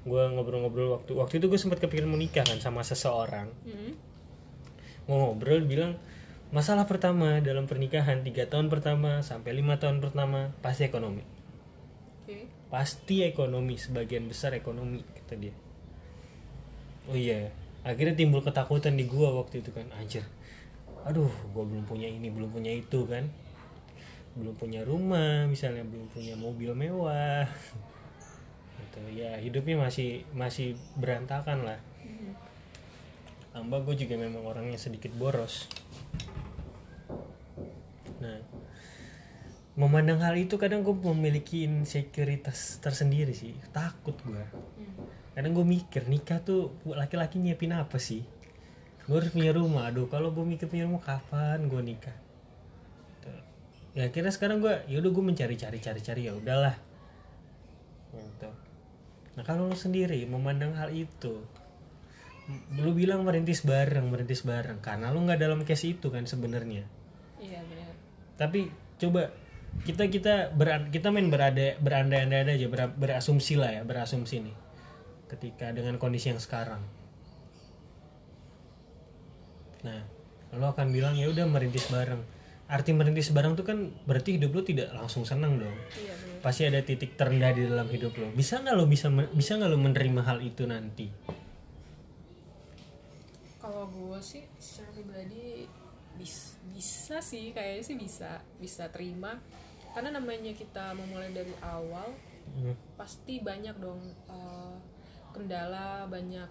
Gue 0.03 0.21
ngobrol-ngobrol 0.27 0.93
waktu 0.93 1.11
waktu 1.15 1.33
itu 1.35 1.45
gue 1.47 1.57
sempat 1.57 1.79
kepikiran 1.79 2.05
mau 2.05 2.19
nikah 2.19 2.43
kan 2.43 2.59
sama 2.59 2.81
seseorang. 2.81 3.49
Mhm. 3.63 3.91
Mau 5.03 5.17
ngobrol 5.25 5.65
bilang 5.65 5.97
masalah 6.53 6.85
pertama 6.85 7.41
dalam 7.41 7.65
pernikahan 7.65 8.21
tiga 8.21 8.45
tahun 8.45 8.69
pertama 8.69 9.25
sampai 9.25 9.57
lima 9.57 9.81
tahun 9.81 9.97
pertama 10.05 10.53
pasti 10.61 10.85
ekonomi. 10.85 11.25
Oke. 12.21 12.45
Pasti 12.69 13.25
ekonomi 13.25 13.73
sebagian 13.73 14.29
besar 14.29 14.53
ekonomi 14.53 15.01
kata 15.01 15.33
dia. 15.33 15.55
Oh 17.09 17.17
iya, 17.17 17.49
akhirnya 17.81 18.13
timbul 18.13 18.45
ketakutan 18.45 18.93
di 18.93 19.09
gua 19.09 19.33
waktu 19.33 19.65
itu 19.65 19.73
kan 19.73 19.89
anjir. 19.97 20.21
Aduh, 21.09 21.33
gua 21.51 21.65
belum 21.65 21.89
punya 21.89 22.05
ini, 22.05 22.29
belum 22.29 22.53
punya 22.53 22.69
itu 22.69 23.01
kan. 23.09 23.27
Belum 24.37 24.53
punya 24.53 24.85
rumah, 24.85 25.49
misalnya 25.49 25.81
belum 25.83 26.05
punya 26.13 26.37
mobil 26.37 26.77
mewah. 26.77 27.49
Gitu. 28.77 29.01
Ya, 29.17 29.41
hidupnya 29.41 29.89
masih 29.89 30.21
masih 30.37 30.77
berantakan 31.01 31.65
lah. 31.65 31.81
Tambah 33.53 33.85
gue 33.85 34.05
juga 34.05 34.17
memang 34.17 34.49
orangnya 34.49 34.81
sedikit 34.81 35.13
boros 35.13 35.69
nah 38.23 38.39
memandang 39.73 40.21
hal 40.21 40.37
itu 40.37 40.53
kadang 40.61 40.85
gue 40.85 40.93
memiliki 40.93 41.65
insekuritas 41.65 42.77
tersendiri 42.77 43.33
sih. 43.33 43.57
Takut 43.73 44.13
gue 44.21 44.45
Hmm. 44.79 45.09
kadang 45.33 45.57
gue 45.57 45.65
mikir 45.65 46.05
nikah 46.05 46.37
tuh 46.45 46.77
laki-laki 46.85 47.41
nyiapin 47.41 47.73
apa 47.73 47.97
sih? 47.97 48.21
Gue 49.09 49.17
harus 49.19 49.33
punya 49.33 49.51
rumah. 49.51 49.89
Aduh 49.89 50.05
kalau 50.07 50.29
gue 50.29 50.45
mikir 50.45 50.69
punya 50.69 50.85
rumah 50.85 51.01
kapan 51.01 51.65
gue 51.67 51.81
nikah? 51.81 52.15
Tuh. 53.25 53.41
ya 53.97 54.09
akhirnya 54.09 54.29
sekarang 54.29 54.61
gue 54.61 54.73
yaudah 54.89 55.09
gue 55.09 55.23
mencari 55.25 55.55
cari 55.57 55.77
cari 55.81 56.01
cari 56.05 56.21
ya 56.29 56.37
udahlah. 56.37 56.77
Gitu. 58.13 58.49
Nah 59.33 59.43
kalau 59.43 59.65
lo 59.65 59.75
sendiri 59.75 60.21
memandang 60.29 60.77
hal 60.77 60.93
itu 60.93 61.41
lu 62.77 62.91
bilang 62.93 63.25
merintis 63.25 63.65
bareng 63.65 64.05
merintis 64.05 64.45
bareng. 64.45 64.77
Karena 64.85 65.09
lu 65.09 65.25
nggak 65.25 65.41
dalam 65.41 65.65
case 65.65 65.97
itu 65.97 66.13
kan 66.13 66.29
sebenarnya. 66.29 66.85
Iya 67.41 67.59
benar 67.65 67.82
tapi 68.39 68.69
coba 68.97 69.31
kita 69.83 70.09
kita 70.09 70.53
beran, 70.53 70.93
kita 70.93 71.09
main 71.09 71.27
berada 71.33 71.77
berandai-andai 71.81 72.45
aja 72.45 72.67
ber- 72.69 72.95
berasumsi 72.95 73.57
lah 73.57 73.71
ya 73.73 73.81
berasumsi 73.81 74.45
nih. 74.45 74.55
Ketika 75.29 75.73
dengan 75.73 75.97
kondisi 75.97 76.29
yang 76.29 76.41
sekarang. 76.41 76.81
Nah 79.81 80.01
lo 80.53 80.69
akan 80.69 80.93
bilang 80.93 81.17
ya 81.17 81.29
udah 81.29 81.49
merintis 81.49 81.89
bareng. 81.89 82.21
Arti 82.69 82.93
merintis 82.93 83.33
bareng 83.33 83.57
tuh 83.57 83.65
kan 83.65 83.89
berarti 84.05 84.37
hidup 84.37 84.53
lo 84.53 84.61
tidak 84.61 84.93
langsung 84.93 85.25
senang 85.25 85.57
dong. 85.57 85.77
Iya 85.97 86.13
pasti 86.43 86.67
ada 86.67 86.83
titik 86.83 87.15
terendah 87.15 87.55
di 87.55 87.63
dalam 87.63 87.87
hidup 87.87 88.19
lo. 88.19 88.27
Bisa 88.35 88.59
nggak 88.59 88.75
lo 88.75 88.83
bisa 88.83 89.07
bisa 89.31 89.55
nggak 89.55 89.71
lo 89.71 89.79
menerima 89.79 90.21
hal 90.27 90.43
itu 90.43 90.67
nanti? 90.67 91.07
Kalau 93.63 93.87
gue 93.87 94.19
sih 94.19 94.43
secara 94.59 94.91
pribadi 94.91 95.71
bis, 96.19 96.52
bisa 96.83 97.23
sih 97.23 97.55
kayaknya 97.55 97.83
sih 97.87 97.95
bisa 97.95 98.43
bisa 98.59 98.91
terima. 98.91 99.39
Karena 99.95 100.19
namanya 100.19 100.51
kita 100.51 100.91
memulai 100.99 101.31
dari 101.31 101.55
awal 101.63 102.11
Hmm. 102.43 102.75
pasti 102.99 103.39
banyak 103.39 103.79
dong 103.79 104.03
eh, 104.27 104.75
kendala 105.31 106.03
banyak 106.11 106.45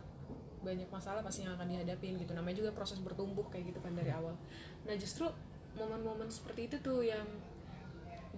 banyak 0.64 0.88
masalah 0.88 1.20
pasti 1.20 1.44
yang 1.44 1.52
akan 1.52 1.68
dihadapin 1.68 2.16
gitu. 2.16 2.32
Namanya 2.32 2.64
juga 2.64 2.72
proses 2.72 2.96
bertumbuh 3.04 3.44
kayak 3.52 3.76
gitu 3.76 3.78
kan 3.84 3.92
dari 3.92 4.08
awal. 4.08 4.32
Nah 4.88 4.94
justru 4.96 5.28
momen-momen 5.76 6.32
seperti 6.32 6.72
itu 6.72 6.76
tuh 6.80 7.04
yang 7.04 7.28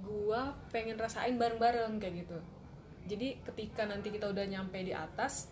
gua 0.03 0.59
pengen 0.75 0.99
rasain 0.99 1.39
bareng-bareng 1.39 2.03
kayak 2.03 2.27
gitu. 2.27 2.39
Jadi 3.07 3.39
ketika 3.47 3.87
nanti 3.87 4.11
kita 4.11 4.35
udah 4.35 4.45
nyampe 4.51 4.83
di 4.83 4.91
atas 4.91 5.47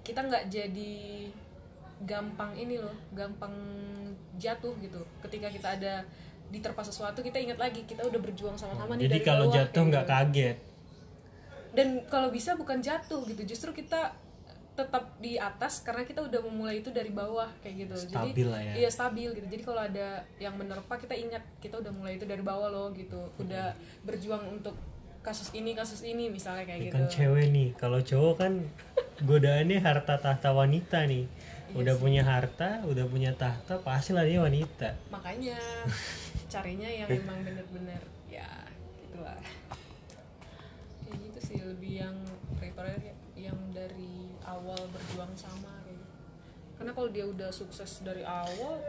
kita 0.00 0.24
nggak 0.24 0.48
jadi 0.48 1.28
gampang 2.06 2.54
ini 2.54 2.78
loh 2.78 2.94
gampang 3.10 3.54
jatuh 4.38 4.74
gitu. 4.78 5.00
Ketika 5.24 5.48
kita 5.50 5.68
ada 5.80 5.94
diterpa 6.48 6.80
sesuatu 6.80 7.20
kita 7.20 7.36
ingat 7.36 7.60
lagi 7.60 7.84
kita 7.84 8.00
udah 8.08 8.20
berjuang 8.24 8.56
sama-sama 8.56 8.96
nih 8.96 9.04
jadi 9.04 9.18
kalau 9.20 9.52
bawah, 9.52 9.56
jatuh 9.60 9.82
nggak 9.90 10.06
gitu. 10.06 10.14
kaget. 10.14 10.56
Dan 11.68 11.88
kalau 12.08 12.28
bisa 12.32 12.56
bukan 12.56 12.80
jatuh 12.80 13.20
gitu 13.28 13.42
justru 13.44 13.70
kita 13.76 14.16
tetap 14.78 15.18
di 15.18 15.34
atas 15.34 15.82
karena 15.82 16.06
kita 16.06 16.22
udah 16.22 16.38
memulai 16.46 16.78
itu 16.78 16.94
dari 16.94 17.10
bawah 17.10 17.50
kayak 17.60 17.90
gitu. 17.90 18.14
Stabil 18.14 18.46
lah 18.46 18.62
ya. 18.62 18.72
iya 18.78 18.88
stabil 18.88 19.26
gitu. 19.34 19.46
Jadi 19.50 19.62
kalau 19.66 19.82
ada 19.82 20.22
yang 20.38 20.54
menerpa 20.54 20.94
kita 20.94 21.18
ingat 21.18 21.42
kita 21.58 21.82
udah 21.82 21.90
mulai 21.98 22.14
itu 22.14 22.24
dari 22.24 22.40
bawah 22.46 22.70
loh 22.70 22.88
gitu. 22.94 23.18
Udah 23.42 23.74
berjuang 24.06 24.46
untuk 24.46 24.78
kasus 25.18 25.50
ini 25.52 25.74
kasus 25.74 26.06
ini 26.06 26.30
misalnya 26.30 26.62
kayak 26.64 26.78
Ya 26.78 26.84
gitu. 26.88 26.94
kan 26.94 27.04
cewek 27.10 27.46
nih 27.50 27.68
kalau 27.74 28.00
cowok 28.00 28.34
kan 28.38 28.52
godaannya 29.26 29.82
harta 29.82 30.14
tahta 30.16 30.54
wanita 30.54 31.04
nih 31.10 31.26
Iya 31.68 31.76
udah 31.84 31.94
punya 32.00 32.22
harta 32.24 32.80
udah 32.88 33.04
punya 33.12 33.30
tahta 33.36 33.76
pasti 33.84 34.16
lah 34.16 34.24
dia 34.24 34.40
wanita. 34.40 34.88
Makanya 35.12 35.60
carinya 36.52 36.88
yang 36.88 37.08
emang 37.12 37.44
bener-bener 37.44 38.00
ya 38.32 38.48
gitulah. 39.04 39.36
Kayak 41.04 41.16
gitu 41.28 41.38
sih 41.44 41.58
lebih 41.60 41.92
yang 42.08 42.16
daripada 42.56 42.96
yang 43.36 43.58
dari 43.76 44.32
awal 44.48 44.80
berjuang 44.88 45.32
sama 45.36 45.84
kayak 45.84 46.00
gitu. 46.00 46.16
Karena 46.80 46.90
kalau 46.96 47.08
dia 47.12 47.24
udah 47.28 47.50
sukses 47.52 48.00
dari 48.00 48.24
awal 48.24 48.80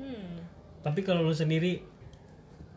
hmm. 0.00 0.48
Tapi 0.80 1.00
kalau 1.04 1.28
lu 1.28 1.36
sendiri 1.36 1.84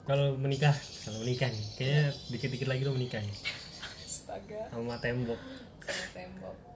kalau 0.04 0.36
menikah 0.36 0.76
kalau 1.08 1.24
menikah 1.24 1.48
nih 1.48 1.68
kayaknya 1.80 2.06
dikit-dikit 2.36 2.68
lagi 2.68 2.84
lu 2.84 2.92
menikah 2.92 3.24
nih. 3.24 3.40
Astaga. 4.04 4.68
Sama 4.76 5.00
tembok. 5.00 5.40
Sama 5.80 6.08
tembok 6.12 6.73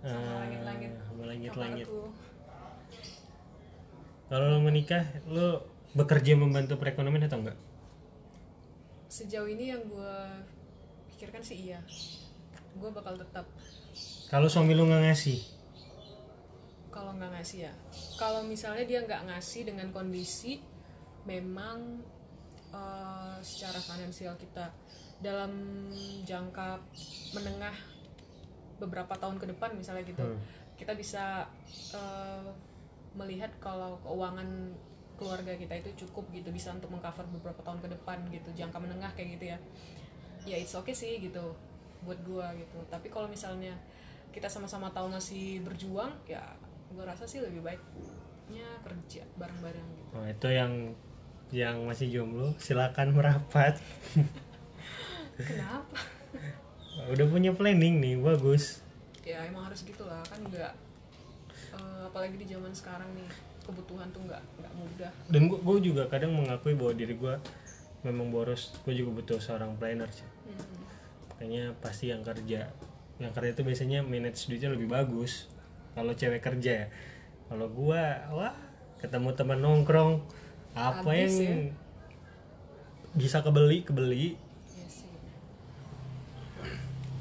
sama 0.00 0.32
langit-langit. 0.46 0.92
sama 1.04 1.22
langit-langit. 1.28 1.86
Kamarku 1.86 2.30
kalau 4.30 4.46
lu 4.46 4.62
menikah 4.62 5.02
lu 5.26 5.58
bekerja 5.90 6.38
membantu 6.38 6.78
perekonomian 6.78 7.26
atau 7.26 7.42
enggak? 7.42 7.58
Sejauh 9.10 9.50
ini 9.50 9.74
yang 9.74 9.82
gue 9.90 10.16
pikirkan 11.10 11.42
sih 11.42 11.66
iya. 11.66 11.82
Gue 12.78 12.94
bakal 12.94 13.18
tetap. 13.18 13.50
Kalau 14.30 14.46
suami 14.46 14.78
lu 14.78 14.86
nggak 14.86 15.02
ngasih? 15.10 15.42
Kalau 16.94 17.10
nggak 17.18 17.42
ngasih 17.42 17.66
ya. 17.66 17.74
Kalau 18.14 18.46
misalnya 18.46 18.86
dia 18.86 19.02
nggak 19.02 19.34
ngasih 19.34 19.66
dengan 19.66 19.90
kondisi 19.90 20.62
memang 21.26 21.98
eh, 22.70 23.34
secara 23.42 23.82
finansial 23.82 24.38
kita 24.38 24.70
dalam 25.18 25.50
jangka 26.22 26.78
menengah 27.34 27.74
beberapa 28.80 29.12
tahun 29.14 29.36
ke 29.36 29.46
depan 29.52 29.76
misalnya 29.76 30.02
gitu 30.08 30.24
Hmm. 30.24 30.40
kita 30.74 30.96
bisa 30.96 31.44
eh, 31.92 32.48
melihat 33.12 33.52
kalau 33.60 34.00
keuangan 34.00 34.48
keluarga 35.20 35.52
kita 35.52 35.76
itu 35.76 36.08
cukup 36.08 36.24
gitu 36.32 36.48
bisa 36.48 36.72
untuk 36.72 36.88
mengcover 36.88 37.28
beberapa 37.28 37.60
tahun 37.60 37.84
ke 37.84 37.88
depan 37.92 38.24
gitu 38.32 38.48
jangka 38.56 38.80
menengah 38.80 39.12
kayak 39.12 39.36
gitu 39.36 39.44
ya. 39.52 39.58
Ya 40.48 40.56
it's 40.56 40.72
okay 40.72 40.96
sih 40.96 41.20
gitu 41.20 41.52
buat 42.00 42.16
gua 42.24 42.48
gitu. 42.56 42.80
Tapi 42.88 43.12
kalau 43.12 43.28
misalnya 43.28 43.76
kita 44.32 44.48
sama-sama 44.48 44.88
tahu 44.96 45.12
masih 45.12 45.60
berjuang 45.60 46.08
ya 46.24 46.40
gua 46.96 47.04
rasa 47.04 47.28
sih 47.28 47.44
lebih 47.44 47.60
baiknya 47.60 48.64
kerja 48.80 49.20
bareng-bareng 49.36 49.86
gitu. 50.00 50.08
Oh, 50.16 50.24
itu 50.24 50.48
yang 50.48 50.72
yang 51.52 51.76
masih 51.84 52.08
jomblo 52.08 52.56
silakan 52.56 53.12
merapat. 53.12 53.76
Kenapa 55.36 56.00
udah 57.10 57.26
punya 57.30 57.50
planning 57.54 58.02
nih 58.02 58.14
bagus. 58.18 58.82
Ya 59.22 59.46
emang 59.46 59.70
harus 59.70 59.86
gitulah 59.86 60.22
kan 60.26 60.40
nggak 60.42 60.72
eh, 61.76 62.00
apalagi 62.06 62.36
di 62.40 62.46
zaman 62.50 62.72
sekarang 62.74 63.06
nih 63.14 63.28
kebutuhan 63.62 64.08
tuh 64.10 64.22
nggak 64.26 64.42
nggak 64.58 64.72
mudah. 64.74 65.12
Dan 65.30 65.42
gue 65.46 65.78
juga 65.84 66.10
kadang 66.10 66.34
mengakui 66.34 66.74
bahwa 66.74 66.92
diri 66.96 67.14
gue 67.14 67.34
memang 68.02 68.32
boros 68.32 68.72
gue 68.82 68.94
juga 68.96 69.22
butuh 69.22 69.38
seorang 69.38 69.76
planner 69.76 70.08
sih. 70.10 70.26
Hmm. 70.50 70.82
kayaknya 71.38 71.72
pasti 71.80 72.12
yang 72.12 72.20
kerja 72.20 72.68
yang 73.16 73.32
kerja 73.32 73.52
itu 73.52 73.62
biasanya 73.64 74.00
manage 74.04 74.48
duitnya 74.48 74.72
lebih 74.72 74.88
bagus 74.88 75.48
kalau 75.94 76.12
cewek 76.16 76.40
kerja. 76.40 76.84
Ya 76.84 76.86
kalau 77.50 77.66
gue 77.66 78.02
wah 78.30 78.54
ketemu 79.02 79.30
teman 79.34 79.58
nongkrong 79.58 80.22
apa 80.70 81.02
Habis 81.02 81.34
yang 81.42 81.74
bisa 83.14 83.42
kebeli 83.42 83.82
kebeli. 83.82 84.38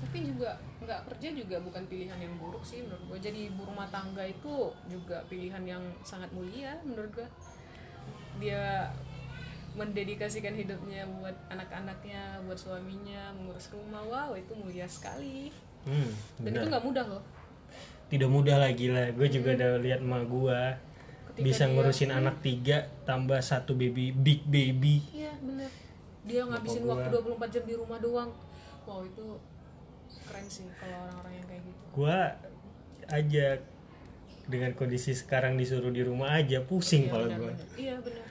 Tapi 0.10 0.26
juga 0.26 0.52
nggak 0.80 1.00
kerja 1.06 1.30
juga 1.32 1.62
bukan 1.62 1.86
pilihan 1.86 2.18
yang 2.18 2.34
buruk 2.36 2.62
sih 2.62 2.82
menurut 2.82 3.04
gue. 3.08 3.20
Jadi 3.22 3.40
ibu 3.48 3.62
rumah 3.62 3.86
tangga 3.88 4.22
itu 4.22 4.54
juga 4.86 5.22
pilihan 5.26 5.62
yang 5.62 5.84
sangat 6.02 6.34
mulia 6.34 6.74
menurut 6.82 7.14
gue. 7.14 7.28
Dia 8.40 8.90
mendedikasikan 9.72 10.58
hidupnya 10.58 11.06
buat 11.14 11.38
anak-anaknya, 11.48 12.42
buat 12.44 12.58
suaminya, 12.58 13.30
mengurus 13.32 13.70
rumah. 13.70 14.02
Wow, 14.02 14.34
itu 14.34 14.50
mulia 14.52 14.84
sekali. 14.84 15.54
hmm, 15.86 16.10
Dan 16.42 16.44
benar 16.44 16.60
itu 16.60 16.68
nggak 16.68 16.86
mudah 16.86 17.06
loh. 17.08 17.24
tidak 18.10 18.26
mudah 18.28 18.58
lagi 18.58 18.90
lah 18.90 19.06
gue 19.14 19.30
juga 19.30 19.54
udah 19.54 19.78
lihat 19.78 20.02
emak 20.02 20.26
gue 20.26 20.60
bisa 21.40 21.64
dia- 21.64 21.72
ngurusin 21.72 22.10
anak 22.10 22.42
tiga 22.42 22.82
tambah 23.06 23.38
satu 23.38 23.78
baby 23.78 24.10
big 24.10 24.42
baby 24.44 24.98
Iya 25.14 25.30
bener. 25.38 25.70
Dia 26.26 26.42
ngabisin 26.44 26.84
waktu 26.84 27.06
24 27.08 27.48
jam 27.48 27.64
di 27.64 27.78
rumah 27.78 28.02
doang. 28.02 28.34
Wow 28.84 29.06
itu 29.06 29.38
keren 30.30 30.46
sih 30.48 30.66
kalau 30.74 30.98
orang-orang 31.04 31.34
yang 31.34 31.46
kayak 31.46 31.64
gitu. 31.64 31.82
gue 31.92 32.18
aja 33.10 33.48
dengan 34.46 34.72
kondisi 34.74 35.12
sekarang 35.12 35.54
disuruh 35.56 35.90
di 35.90 36.02
rumah 36.02 36.34
aja 36.36 36.62
pusing 36.62 37.06
Iya, 37.06 37.12
kalau 37.12 37.28
gue. 37.28 37.54
Iya 37.76 37.96
benar. 37.98 38.24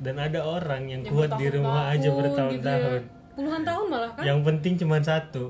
dan 0.00 0.14
ada 0.16 0.40
orang 0.42 0.82
yang, 0.86 1.02
Yang 1.02 1.12
kuat 1.12 1.30
di 1.36 1.46
rumah 1.48 1.82
aja 1.88 2.08
bertahun-tahun 2.08 2.50
bertahun-tahun 2.50 2.82
gitu 2.82 3.06
ya. 3.06 3.18
Puluhan 3.30 3.62
tahun 3.62 3.84
malah 3.86 4.10
kan? 4.10 4.22
yang 4.22 4.40
penting 4.40 4.72
cuma 4.76 4.96
satu 5.00 5.44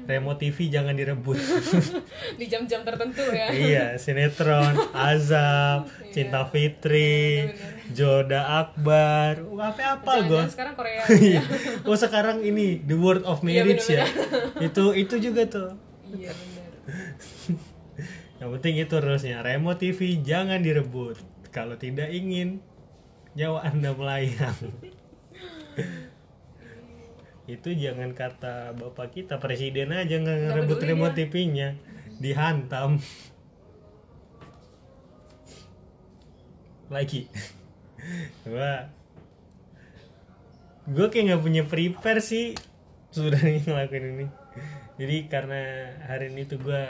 Iya 0.00 0.16
remote 0.16 0.40
TV 0.40 0.72
jangan 0.72 0.94
direbut. 0.96 1.36
Di 2.40 2.46
jam-jam 2.48 2.80
tertentu 2.82 3.22
ya. 3.30 3.52
iya 3.52 3.86
sinetron 4.02 4.74
Azab 4.96 5.86
Cinta 6.10 6.48
Fitri 6.48 7.52
Joda 7.92 8.64
Akbar. 8.64 9.44
Apa 9.44 10.00
apa 10.00 10.12
gue 10.24 10.42
sekarang 10.48 10.74
Korea. 10.74 11.02
Iya. 11.30 11.42
oh 11.84 11.96
sekarang 11.96 12.40
ini 12.40 12.80
The 12.80 12.96
Word 12.96 13.22
of 13.28 13.44
Marriage 13.44 13.86
ya? 13.86 14.08
itu 14.58 14.96
itu 14.96 15.14
juga 15.20 15.44
tuh. 15.46 15.70
Iya 16.10 16.32
benar. 16.32 16.68
yang 18.40 18.56
penting 18.56 18.74
itu 18.80 18.94
rulesnya 18.96 19.44
remote 19.44 19.78
TV 19.84 20.24
jangan 20.24 20.64
direbut. 20.64 21.20
Kalau 21.52 21.76
tidak 21.76 22.08
ingin 22.08 22.64
nyawa 23.36 23.68
anda 23.68 23.94
melayang 23.94 24.56
itu 27.50 27.74
jangan 27.74 28.14
kata 28.14 28.78
bapak 28.78 29.10
kita 29.10 29.42
presiden 29.42 29.90
aja 29.90 30.22
nggak 30.22 30.38
ngerebut 30.46 30.78
remote 30.86 31.14
dia. 31.18 31.26
TV-nya 31.26 31.68
dihantam. 32.22 33.02
Lagi. 36.86 37.26
Gua 38.46 38.86
gue 40.90 41.06
kayak 41.06 41.24
nggak 41.30 41.42
punya 41.42 41.62
prepare 41.66 42.22
sih 42.22 42.54
sudah 43.10 43.42
ngelakuin 43.66 44.06
ini. 44.14 44.26
Jadi 45.00 45.16
karena 45.26 45.90
hari 46.06 46.30
ini 46.30 46.46
tuh 46.46 46.60
gue 46.60 46.82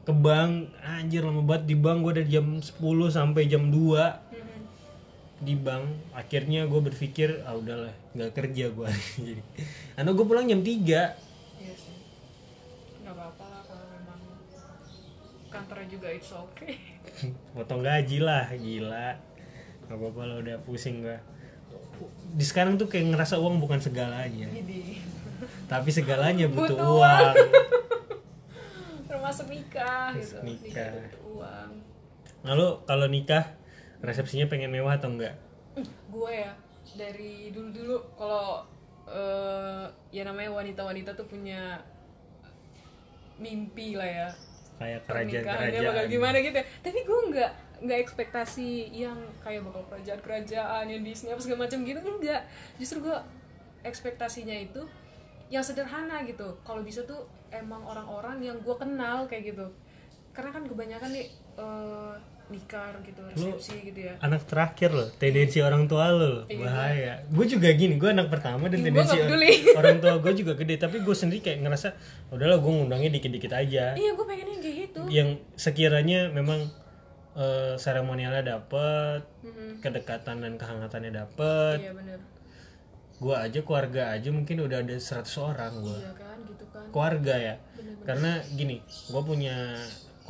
ke 0.00 0.12
bank 0.16 0.72
anjir 0.80 1.20
lama 1.20 1.44
banget 1.44 1.68
di 1.68 1.76
bank 1.76 1.98
gue 2.00 2.12
dari 2.24 2.28
jam 2.32 2.56
10 2.56 2.72
sampai 3.12 3.42
jam 3.46 3.68
2 3.68 4.29
di 5.40 5.56
bank 5.56 6.12
akhirnya 6.12 6.68
gue 6.68 6.80
berpikir 6.84 7.40
ah 7.48 7.56
udahlah 7.56 7.96
nggak 8.12 8.32
kerja 8.36 8.68
gue 8.68 8.90
jadi 9.24 9.42
karena 9.96 10.10
gue 10.12 10.26
pulang 10.28 10.44
jam 10.44 10.60
3 10.60 10.68
iya 10.68 11.04
sih. 11.72 11.96
Nggak 13.00 13.14
apa-apa 13.16 13.44
lah 13.48 13.62
kalau 13.64 13.86
memang 13.88 14.20
kantornya 15.48 15.88
juga 15.88 16.08
it's 16.12 16.28
okay. 16.30 16.76
Potong 17.56 17.80
gaji 17.80 18.18
lah 18.20 18.52
gila. 18.52 19.16
Gak 19.90 19.96
apa-apa 19.98 20.22
lah 20.22 20.36
udah 20.38 20.56
pusing 20.62 21.02
gue 21.02 21.18
di 22.30 22.44
sekarang 22.46 22.78
tuh 22.78 22.86
kayak 22.86 23.12
ngerasa 23.12 23.36
uang 23.42 23.58
bukan 23.60 23.80
segalanya. 23.82 24.48
Tapi 25.66 25.88
segalanya 25.90 26.46
butuh, 26.52 26.76
Butuh 26.76 26.88
uang. 27.00 27.34
termasuk 29.10 29.46
nikah 29.50 30.14
gitu. 30.16 30.38
nikah. 30.46 30.94
butuh 30.96 31.22
uang. 31.36 31.70
Lalu 32.46 32.66
kalau 32.88 33.06
nikah 33.10 33.44
resepsinya 34.00 34.48
pengen 34.48 34.72
mewah 34.72 34.96
atau 34.96 35.12
enggak? 35.12 35.36
Gue 36.08 36.32
ya 36.32 36.52
dari 36.96 37.52
dulu 37.52 37.68
dulu 37.70 37.96
kalau 38.16 38.64
eh, 39.06 39.84
ya 40.10 40.22
namanya 40.24 40.50
wanita-wanita 40.56 41.12
tuh 41.14 41.28
punya 41.28 41.78
mimpi 43.40 43.96
lah 43.96 44.08
ya. 44.08 44.28
Kayak 44.80 45.00
pernikahannya 45.04 45.40
bakal 45.44 45.56
kerajaan-kerajaan 45.60 46.08
gimana 46.08 46.36
gitu 46.40 46.56
ya. 46.56 46.66
tapi 46.80 46.98
gue 47.04 47.20
nggak 47.32 47.52
nggak 47.80 47.98
ekspektasi 48.00 48.68
yang 48.92 49.18
kayak 49.44 49.64
bakal 49.64 49.82
kerajaan-kerajaan 49.92 50.84
yang 50.88 51.00
Disney 51.04 51.32
apa 51.32 51.40
segala 51.40 51.68
macam 51.68 51.78
gitu 51.84 52.00
enggak. 52.00 52.42
Justru 52.80 53.04
gue 53.04 53.18
ekspektasinya 53.84 54.56
itu 54.56 54.84
yang 55.52 55.64
sederhana 55.64 56.24
gitu. 56.24 56.56
Kalau 56.64 56.80
bisa 56.80 57.04
tuh 57.04 57.28
emang 57.52 57.82
orang-orang 57.84 58.40
yang 58.40 58.56
gue 58.64 58.76
kenal 58.80 59.28
kayak 59.28 59.52
gitu. 59.52 59.66
Karena 60.32 60.50
kan 60.54 60.64
kebanyakan 60.64 61.10
nih 61.12 61.26
eh, 61.60 62.14
nikah 62.50 62.90
gitu 63.00 63.20
resepsi 63.24 63.74
gitu 63.84 64.00
ya. 64.02 64.12
anak 64.18 64.42
terakhir 64.44 64.90
loh 64.90 65.08
tendensi 65.14 65.58
orang 65.58 65.86
tua 65.86 66.10
lo 66.10 66.44
Iya. 66.44 66.58
bahaya. 66.60 67.12
Gue 67.26 67.46
juga 67.46 67.70
gini 67.70 67.94
gue 67.94 68.10
anak 68.10 68.26
pertama 68.26 68.66
dan 68.66 68.82
gua 68.82 68.86
tendensi 69.06 69.16
or- 69.16 69.30
orang 69.78 69.96
tua 69.98 70.14
gue 70.18 70.32
juga 70.34 70.52
gede 70.54 70.74
tapi 70.76 70.98
gue 70.98 71.12
sendiri 71.12 71.40
kayak 71.40 71.58
ngerasa 71.60 71.88
udahlah 72.28 72.58
gue 72.58 72.72
ngundangnya 72.72 73.10
dikit-dikit 73.12 73.52
aja. 73.52 73.94
Iya 73.94 74.10
gue 74.12 74.24
pengennya 74.24 74.58
kayak 74.58 74.76
gitu. 74.84 75.00
Yang 75.08 75.28
sekiranya 75.54 76.28
memang 76.28 76.66
eh, 77.32 77.74
seremonialnya 77.76 78.42
dapet 78.44 79.22
Mm-mm. 79.40 79.78
kedekatan 79.78 80.36
dan 80.40 80.52
kehangatannya 80.54 81.14
dapet 81.14 81.78
iya 81.78 81.94
bener. 81.94 82.18
gue 83.16 83.36
aja 83.36 83.60
keluarga 83.60 84.10
aja 84.10 84.28
mungkin 84.28 84.58
udah 84.60 84.80
ada 84.80 84.96
100 84.96 85.22
orang 85.38 85.72
gue 85.78 85.94
iya 85.94 86.12
kan 86.12 86.38
gitu 86.42 86.64
kan. 86.66 86.84
Keluarga 86.90 87.34
ya. 87.36 87.54
Bener-bener. 87.70 88.02
karena 88.02 88.30
gini 88.50 88.76
gue 88.82 89.22
punya 89.22 89.56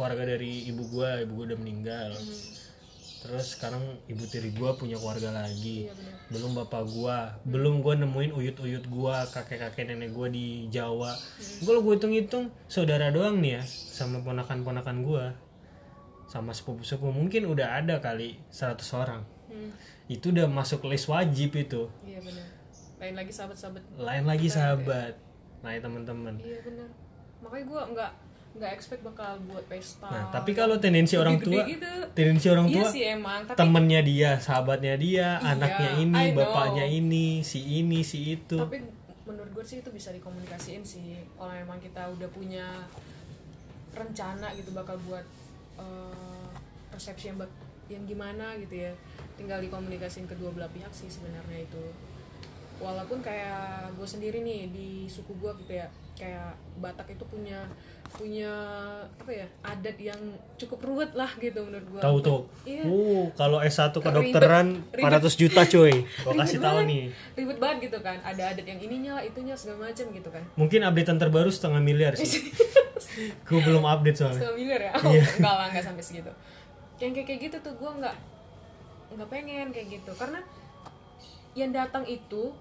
keluarga 0.01 0.25
dari 0.25 0.65
ibu 0.73 0.89
gue 0.89 1.29
ibu 1.29 1.33
gue 1.37 1.47
udah 1.53 1.59
meninggal. 1.61 2.11
Terus 3.21 3.53
sekarang 3.53 4.01
ibu 4.09 4.25
tiri 4.25 4.49
gue 4.57 4.71
punya 4.81 4.97
keluarga 4.97 5.45
lagi. 5.45 5.85
Iya 5.85 5.93
bener 5.93 6.21
belum 6.31 6.63
bapak 6.63 6.87
gue 6.87 7.17
belum 7.51 7.83
gue 7.83 7.95
nemuin 8.07 8.31
uyut-uyut 8.31 8.87
gue 8.87 9.17
kakek-kakek 9.35 9.91
nenek 9.91 10.15
gue 10.15 10.29
di 10.31 10.47
Jawa. 10.71 11.11
Kalau 11.67 11.83
gue 11.83 11.99
hitung-hitung 11.99 12.55
saudara 12.71 13.11
doang 13.11 13.43
nih 13.43 13.59
ya 13.59 13.63
sama 13.67 14.23
ponakan-ponakan 14.23 14.97
gue 15.03 15.25
sama 16.31 16.55
sepupu-sepupu 16.55 17.11
mungkin 17.11 17.51
udah 17.51 17.83
ada 17.83 17.99
kali 17.99 18.39
100 18.55 18.79
orang. 18.95 19.27
Hmm, 19.51 19.75
itu 20.07 20.31
udah 20.31 20.47
masuk 20.47 20.87
list 20.87 21.11
wajib 21.11 21.51
itu. 21.59 21.91
Iya 22.07 22.23
bener 22.23 22.47
lain 23.03 23.15
lagi 23.19 23.33
sahabat-sahabat. 23.35 23.83
Lain 23.99 24.25
lagi 24.31 24.47
sahabat. 24.47 25.15
Lain 25.67 25.81
teman-teman. 25.83 26.35
Iya 26.39 26.63
bener 26.63 26.89
Makanya 27.43 27.65
gue 27.67 27.81
nggak 27.97 28.13
nggak 28.51 28.73
expect 28.75 29.01
bakal 29.01 29.39
buat 29.47 29.63
pesta. 29.67 30.11
Nah, 30.11 30.27
tapi 30.29 30.53
kalau 30.53 30.75
tendensi 30.77 31.15
orang 31.15 31.39
tua, 31.39 31.63
gitu. 31.65 31.87
tendensi 32.13 32.51
orang 32.51 32.67
Iya 32.67 32.83
tua, 32.83 32.89
sih 32.91 33.03
emang. 33.07 33.41
Tapi 33.47 33.57
temennya 33.57 34.01
dia, 34.03 34.31
sahabatnya 34.37 34.95
dia, 34.99 35.39
Iya, 35.39 35.55
anaknya 35.55 35.91
ini, 35.97 36.23
bapaknya 36.35 36.85
ini, 36.85 37.27
si 37.41 37.63
ini, 37.79 38.03
si 38.03 38.35
itu. 38.35 38.59
tapi 38.59 38.83
menurut 39.23 39.55
gue 39.55 39.65
sih 39.65 39.79
itu 39.79 39.91
bisa 39.91 40.11
dikomunikasiin 40.11 40.83
sih. 40.83 41.23
Kalau 41.39 41.55
memang 41.55 41.79
kita 41.79 42.11
udah 42.11 42.27
punya 42.29 42.67
rencana 43.91 44.51
gitu 44.55 44.71
bakal 44.71 44.99
buat 45.05 45.23
eh, 45.77 46.47
resepsi 46.91 47.31
yang 47.31 47.39
bak- 47.39 47.59
yang 47.87 48.03
gimana 48.05 48.55
gitu 48.59 48.75
ya. 48.77 48.93
Tinggal 49.35 49.63
dikomunikasiin 49.63 50.27
kedua 50.27 50.51
belah 50.51 50.69
pihak 50.69 50.91
sih 50.91 51.07
sebenarnya 51.07 51.65
itu. 51.65 51.85
Walaupun 52.77 53.21
kayak 53.21 53.93
gue 53.95 54.05
sendiri 54.05 54.41
nih 54.41 54.69
di 54.69 54.89
suku 55.07 55.33
gue 55.37 55.53
gitu 55.59 55.73
ya, 55.75 55.87
kayak 56.15 56.53
Batak 56.77 57.13
itu 57.13 57.25
punya 57.25 57.65
punya 58.11 58.53
apa 59.07 59.31
ya 59.31 59.47
adat 59.63 59.97
yang 59.97 60.21
cukup 60.59 60.83
ruwet 60.83 61.15
lah 61.15 61.31
gitu 61.39 61.63
menurut 61.63 61.87
gue. 61.87 62.01
Tahu 62.03 62.17
tuh. 62.21 62.41
Iya. 62.67 62.83
Uh, 62.85 63.31
kalau 63.39 63.63
S1 63.63 63.91
Ribet, 63.91 64.03
kedokteran 64.03 64.67
ribet. 64.93 65.23
400 65.25 65.41
juta 65.41 65.61
cuy. 65.65 65.95
Gua 66.27 66.33
kasih 66.43 66.59
tahu 66.59 66.79
nih. 66.85 67.03
ribet 67.39 67.59
banget 67.59 67.79
gitu 67.89 67.99
kan 68.03 68.19
ada 68.21 68.43
adat 68.51 68.67
yang 68.67 68.81
ininya 68.83 69.13
lah 69.17 69.25
itunya 69.25 69.55
segala 69.55 69.89
macam 69.89 70.05
gitu 70.11 70.29
kan 70.29 70.43
Mungkin 70.59 70.81
updatean 70.85 71.19
terbaru 71.19 71.49
setengah 71.49 71.81
miliar 71.81 72.13
sih. 72.19 72.51
Gue 73.49 73.61
belum 73.65 73.83
update 73.83 74.17
soalnya. 74.21 74.39
setengah 74.45 74.57
miliar 74.61 74.81
ya 74.81 74.93
oh, 75.01 75.11
Iya. 75.11 75.25
enggak 75.41 75.55
lah 75.57 75.67
enggak 75.73 75.85
sampai 75.89 76.05
segitu 76.05 76.33
yang 77.01 77.17
kayak 77.17 77.27
kayak 77.33 77.41
gitu 77.49 77.57
tuh 77.65 77.75
gue 77.81 77.91
nggak 77.97 78.17
nggak 79.17 79.29
pengen 79.33 79.73
kayak 79.73 79.89
gitu 79.89 80.13
karena 80.15 80.45
yang 81.57 81.73
datang 81.73 82.05
itu 82.05 82.53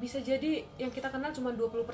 bisa 0.00 0.18
jadi 0.18 0.64
yang 0.80 0.88
kita 0.88 1.12
kenal 1.12 1.28
cuma 1.30 1.52
20% 1.52 1.84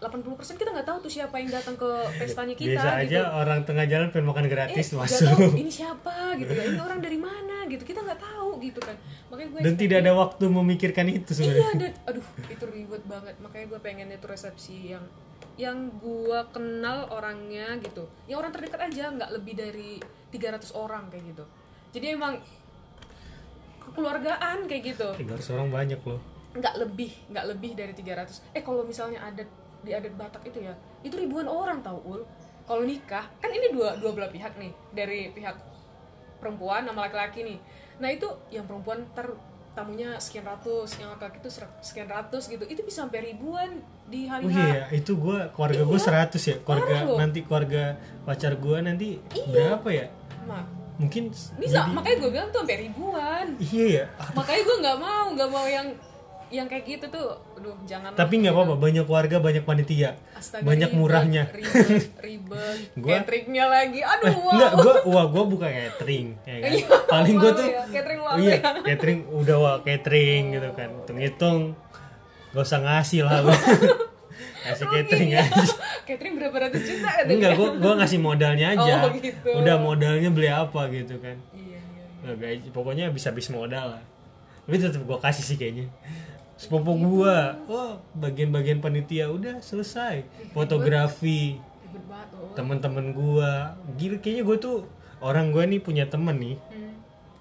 80% 0.00 0.56
kita 0.56 0.70
nggak 0.72 0.88
tahu 0.88 0.98
tuh 1.04 1.12
siapa 1.12 1.36
yang 1.36 1.52
datang 1.52 1.76
ke 1.76 1.90
pestanya 2.20 2.56
kita 2.56 2.80
Biasa 2.80 2.88
gitu. 3.04 3.12
aja 3.12 3.20
orang 3.36 3.60
tengah 3.62 3.84
jalan 3.84 4.08
pengen 4.08 4.26
makan 4.26 4.44
eh 4.44 4.50
gratis 4.50 4.86
nggak 4.90 5.04
masuk. 5.04 5.28
tahu 5.28 5.44
ini 5.54 5.68
siapa 5.70 6.14
gitu 6.34 6.50
kan 6.50 6.64
ini 6.66 6.80
orang 6.80 7.00
dari 7.00 7.18
mana 7.20 7.56
gitu 7.68 7.82
kita 7.84 8.00
nggak 8.00 8.16
tahu 8.18 8.50
gitu 8.58 8.80
kan. 8.80 8.96
Makanya 9.28 9.48
gue 9.52 9.60
Dan 9.60 9.74
tidak 9.76 9.98
ada 10.00 10.12
waktu 10.16 10.44
memikirkan 10.48 11.06
itu 11.06 11.30
iya 11.30 11.38
sebenarnya. 11.38 11.76
dan 11.78 11.92
aduh 12.08 12.26
itu 12.46 12.64
ribet 12.66 13.02
banget. 13.04 13.34
Makanya 13.38 13.66
gue 13.68 13.78
pengennya 13.78 14.16
tuh 14.16 14.30
resepsi 14.32 14.90
yang 14.90 15.04
yang 15.54 15.76
gue 16.00 16.40
kenal 16.50 17.04
orangnya 17.12 17.76
gitu. 17.78 18.08
Yang 18.24 18.38
orang 18.40 18.52
terdekat 18.56 18.80
aja 18.88 19.04
nggak 19.12 19.30
lebih 19.36 19.54
dari 19.54 19.90
300 20.32 20.72
orang 20.74 21.12
kayak 21.12 21.24
gitu. 21.30 21.44
Jadi 21.92 22.06
emang 22.16 22.40
kekeluargaan 23.82 24.64
kayak 24.64 24.82
gitu. 24.96 25.08
300 25.18 25.54
orang 25.54 25.68
banyak 25.68 26.00
loh. 26.02 26.20
nggak 26.50 26.82
lebih 26.82 27.14
nggak 27.30 27.46
lebih 27.46 27.78
dari 27.78 27.94
300 27.94 28.42
eh 28.50 28.62
kalau 28.66 28.82
misalnya 28.82 29.22
adat 29.22 29.46
di 29.80 29.90
adat 29.96 30.14
Batak 30.16 30.42
itu 30.48 30.64
ya 30.64 30.74
itu 31.00 31.14
ribuan 31.16 31.48
orang 31.48 31.80
tahu 31.80 31.98
ul. 32.04 32.22
Kalau 32.68 32.86
nikah 32.86 33.26
kan 33.42 33.50
ini 33.50 33.74
dua 33.74 33.98
dua 33.98 34.14
belah 34.14 34.30
pihak 34.30 34.54
nih 34.60 34.70
dari 34.94 35.34
pihak 35.34 35.58
perempuan 36.38 36.86
sama 36.86 37.10
laki-laki 37.10 37.42
nih. 37.42 37.58
Nah 37.98 38.08
itu 38.08 38.28
yang 38.52 38.64
perempuan 38.64 39.04
ter 39.12 39.26
tamunya 39.70 40.18
sekian 40.18 40.42
ratus 40.42 40.98
yang 40.98 41.14
laki-laki 41.14 41.38
itu 41.46 41.50
sekian 41.78 42.10
ratus 42.10 42.50
gitu 42.50 42.64
itu 42.66 42.82
bisa 42.82 43.06
sampai 43.06 43.30
ribuan 43.30 43.78
di 44.10 44.26
hari 44.26 44.46
Oh 44.46 44.50
iya, 44.50 44.90
itu 44.90 45.14
gua 45.14 45.46
keluarga 45.54 45.86
gue 45.86 46.00
100 46.00 46.50
ya. 46.50 46.56
Keluarga 46.66 46.96
nanti 47.14 47.38
keluarga 47.46 47.94
pacar 48.26 48.58
gua 48.58 48.82
nanti 48.82 49.22
berapa 49.30 49.88
ya? 49.94 50.06
Ma, 50.46 50.66
Mungkin 51.00 51.32
bisa 51.32 51.88
makanya 51.88 52.16
gue 52.20 52.30
bilang 52.30 52.48
tuh 52.52 52.60
sampai 52.60 52.78
ribuan. 52.84 53.46
Iya 53.56 53.86
ya. 53.88 54.04
makanya 54.36 54.62
gue 54.68 54.76
nggak 54.84 54.98
mau 55.00 55.24
nggak 55.32 55.50
mau 55.50 55.64
yang 55.64 55.88
yang 56.50 56.66
kayak 56.66 56.82
gitu 56.84 57.06
tuh 57.08 57.26
aduh 57.54 57.78
jangan 57.84 58.10
Tapi 58.12 58.34
nggak 58.36 58.50
apa-apa, 58.50 58.74
banyak 58.74 59.04
keluarga, 59.04 59.36
banyak 59.38 59.62
panitia. 59.62 60.18
Astaga, 60.32 60.66
banyak 60.66 60.88
ribet, 60.88 60.98
murahnya. 60.98 61.42
ribet 61.48 62.10
ribet 62.26 62.76
Gua- 62.96 63.16
cateringnya 63.16 63.64
lagi 63.66 64.00
aduh 64.00 64.26
Eh, 64.26 64.34
wow 64.34 64.50
enggak, 64.50 64.72
gua 64.76 64.94
wah 65.06 65.26
gua 65.26 65.44
buka 65.44 65.68
catering, 65.68 66.34
ya 66.42 66.56
kan. 66.56 66.68
Iya, 66.68 66.84
Paling 67.14 67.36
gua 67.36 67.52
tuh 67.52 67.64
ya, 67.64 67.82
catering 67.88 68.20
malu 68.20 68.38
iya, 68.40 68.54
ya. 68.56 68.70
catering 68.88 69.20
udah 69.28 69.56
wah 69.56 69.76
catering 69.80 70.44
gitu 70.50 70.68
kan. 70.72 70.90
Hitung-hitung 70.98 71.58
gak 72.50 72.64
usah 72.64 72.80
ngasih 72.80 73.20
lah 73.22 73.38
gua. 73.40 73.54
Kasih 74.60 74.86
catering 74.88 75.30
Iya. 75.30 75.40
aja. 75.42 75.62
catering 76.04 76.34
berapa 76.34 76.56
ratus 76.60 76.82
juta 76.82 77.08
ya 77.08 77.22
Enggak, 77.24 77.52
gua 77.54 77.68
gua 77.76 77.92
ngasih 77.96 78.18
modalnya 78.18 78.66
aja. 78.72 78.94
Oh, 79.00 79.14
gitu. 79.14 79.48
Udah 79.54 79.76
modalnya 79.76 80.28
beli 80.28 80.48
apa 80.48 80.90
gitu 80.90 81.14
kan. 81.16 81.38
iya 81.52 81.78
iya 81.78 82.04
Nggak, 82.20 82.36
gaji, 82.36 82.68
pokoknya 82.70 83.04
bisa 83.08 83.30
habis 83.30 83.46
modal 83.48 83.94
lah. 83.94 84.02
Tapi 84.60 84.76
tetap 84.76 85.02
gua 85.02 85.16
kasih 85.18 85.44
sih 85.44 85.54
kayaknya. 85.54 85.86
Sepupu 86.60 86.92
gua, 87.00 87.56
oh. 87.72 87.96
Bagian-bagian 88.12 88.84
panitia 88.84 89.32
udah 89.32 89.64
selesai. 89.64 90.28
Fotografi, 90.52 91.56
oh. 91.56 92.52
Teman-teman 92.52 93.16
gua. 93.16 93.80
Gila 93.96 94.20
kayaknya 94.20 94.44
gua 94.44 94.56
tuh 94.60 94.84
orang 95.24 95.56
gua 95.56 95.64
nih 95.64 95.80
punya 95.80 96.04
temen 96.12 96.36
nih. 96.36 96.56
Hmm. 96.68 96.92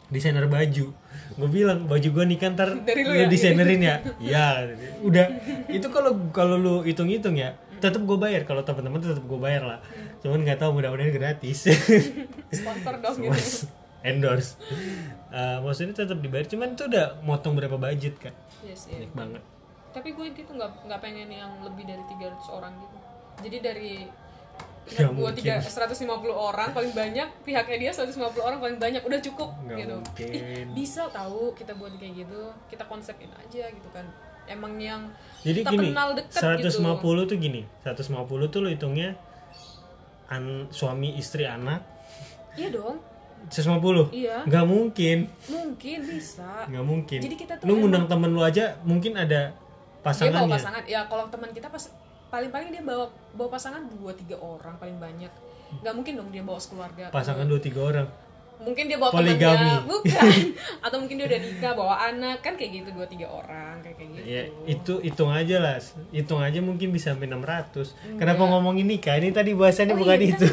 desainer 0.10 0.48
baju. 0.50 0.96
Gue 1.38 1.50
bilang 1.54 1.86
baju 1.86 2.10
gua 2.10 2.26
nih 2.26 2.40
kan 2.42 2.58
ntar 2.58 2.74
Dari 2.88 3.06
lu 3.06 3.14
lu 3.14 3.20
ya? 3.20 3.28
desainerin 3.30 3.82
ya? 3.84 3.96
Ya 4.34 4.46
udah. 5.06 5.28
Itu 5.68 5.92
kalau 5.94 6.18
kalau 6.34 6.56
lu 6.58 6.82
hitung-hitung 6.88 7.36
ya 7.36 7.60
tetap 7.84 8.02
gue 8.08 8.18
bayar. 8.18 8.48
Kalau 8.48 8.64
teman-teman 8.64 9.04
tetap 9.04 9.22
gue 9.22 9.40
bayar 9.40 9.68
lah. 9.68 9.80
Cuman 10.24 10.48
nggak 10.48 10.64
tahu 10.64 10.80
mudah-mudahan 10.80 11.12
gratis. 11.14 11.68
Sponsor 12.58 13.04
dong 13.04 13.20
gitu. 13.22 13.68
Endorse. 14.02 14.56
Eh, 15.30 15.58
maksudnya 15.62 15.94
tetap 15.94 16.18
dibayar. 16.24 16.48
Cuman 16.48 16.74
itu 16.74 16.90
udah 16.90 17.20
motong 17.22 17.54
berapa 17.54 17.78
budget 17.78 18.18
kan 18.18 18.34
yes, 18.66 18.88
iya. 18.90 19.06
Banyak 19.06 19.14
banget. 19.16 19.44
Tapi 19.90 20.10
gue 20.14 20.26
gitu 20.38 20.52
nggak 20.54 20.86
nggak 20.86 21.00
pengen 21.02 21.30
yang 21.30 21.52
lebih 21.66 21.84
dari 21.88 22.04
300 22.06 22.58
orang 22.58 22.74
gitu. 22.78 22.98
Jadi 23.40 23.58
dari 23.64 23.94
pihak 24.90 25.14
gue 25.14 25.32
tiga 25.38 25.62
150 25.62 26.02
orang 26.34 26.74
paling 26.74 26.94
banyak 26.98 27.28
pihaknya 27.46 27.78
dia 27.78 27.92
150 27.94 28.42
orang 28.42 28.58
paling 28.58 28.78
banyak 28.82 29.02
udah 29.06 29.20
cukup 29.22 29.54
Nggak 29.62 29.78
gitu. 29.86 29.96
Mungkin. 30.02 30.66
bisa 30.74 31.06
tahu 31.14 31.54
kita 31.54 31.78
buat 31.78 31.94
kayak 32.02 32.26
gitu 32.26 32.42
kita 32.74 32.84
konsepin 32.90 33.30
aja 33.38 33.70
gitu 33.70 33.90
kan. 33.94 34.06
Emang 34.50 34.82
yang 34.82 35.14
Jadi 35.46 35.62
kita 35.62 35.72
gini, 35.78 35.94
kenal 35.94 36.18
deket 36.18 36.42
150 36.42 36.74
gitu 36.74 37.22
tuh 37.30 37.38
gini, 37.38 37.62
150 37.86 38.50
tuh 38.50 38.60
lo 38.66 38.70
hitungnya 38.74 39.14
an, 40.26 40.74
suami 40.74 41.14
istri 41.22 41.46
anak. 41.46 41.86
Iya 42.58 42.74
dong 42.74 42.98
150. 43.48 44.12
iya 44.12 44.44
Nggak 44.44 44.66
mungkin, 44.68 45.18
mungkin 45.48 45.98
bisa 46.04 46.68
nggak 46.68 46.86
mungkin. 46.86 47.20
Jadi 47.24 47.36
kita 47.40 47.54
tuh 47.58 47.66
lu 47.66 47.74
ngundang 47.80 48.06
temen 48.12 48.30
lu 48.36 48.42
aja 48.44 48.76
mungkin 48.84 49.16
ada 49.16 49.56
dia 49.56 49.56
bawa 49.56 50.04
pasangannya. 50.04 50.56
pasangan 50.56 50.84
ya 50.88 51.02
kalau 51.08 51.26
teman 51.32 51.50
kita 51.56 51.68
pas 51.72 51.84
paling 52.30 52.52
paling 52.52 52.70
dia 52.72 52.84
bawa 52.84 53.06
bawa 53.36 53.50
pasangan 53.52 53.82
dua 54.00 54.12
tiga 54.16 54.36
orang 54.40 54.76
paling 54.80 54.98
banyak 55.00 55.32
nggak 55.82 55.94
mungkin 55.94 56.14
dong 56.18 56.30
dia 56.34 56.44
bawa 56.44 56.60
sekeluarga 56.60 57.14
Pasangan 57.14 57.46
dua 57.46 57.62
tiga 57.62 57.80
orang. 57.84 58.08
Mungkin 58.60 58.86
dia 58.86 58.96
bawa 58.96 59.10
Poligami. 59.10 59.56
temannya 59.56 59.80
bukan 59.86 60.32
atau 60.86 60.98
mungkin 61.00 61.16
dia 61.16 61.28
udah 61.28 61.40
nikah 61.40 61.72
bawa 61.74 61.96
anak 62.06 62.38
kan 62.40 62.54
kayak 62.54 62.72
gitu 62.76 62.90
dua 62.92 63.08
tiga 63.08 63.28
orang 63.28 63.80
kayak 63.80 63.96
kayak 63.96 64.10
gitu 64.12 64.26
Ya 64.26 64.42
itu 64.66 64.94
hitung 65.00 65.32
aja 65.32 65.58
lah, 65.58 65.76
hitung 66.10 66.38
aja 66.40 66.60
mungkin 66.60 66.92
bisa 66.92 67.12
sampai 67.12 67.26
600. 67.26 67.96
Kenapa 68.16 68.44
ngomongin 68.46 68.86
nikah? 68.86 69.16
Ini 69.16 69.32
tadi 69.32 69.52
bahasannya 69.54 69.94
Oh 69.94 70.00
bukan 70.00 70.18
iya, 70.18 70.30
itu. 70.30 70.48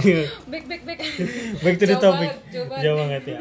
back 0.50 0.64
back 0.66 0.82
back 0.82 0.98
Back 1.60 1.74
to 1.76 1.84
the 1.84 1.94
Jauh 1.94 2.02
topic. 2.04 2.28
banget, 2.28 2.82
jauh 2.82 2.96
banget. 2.98 3.22
Ya. 3.24 3.38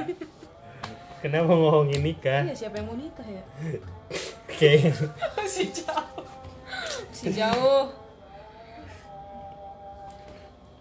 Kenapa 1.19 1.51
ngomongin 1.51 2.01
nikah? 2.01 2.41
iya 2.43 2.53
siapa 2.55 2.77
yang 2.77 2.87
mau 2.87 2.95
nikah 2.95 3.25
ya 3.25 3.43
Oke. 4.49 4.71
si 5.45 5.65
jauh 5.67 6.21
si 7.09 7.25
jauh 7.31 7.89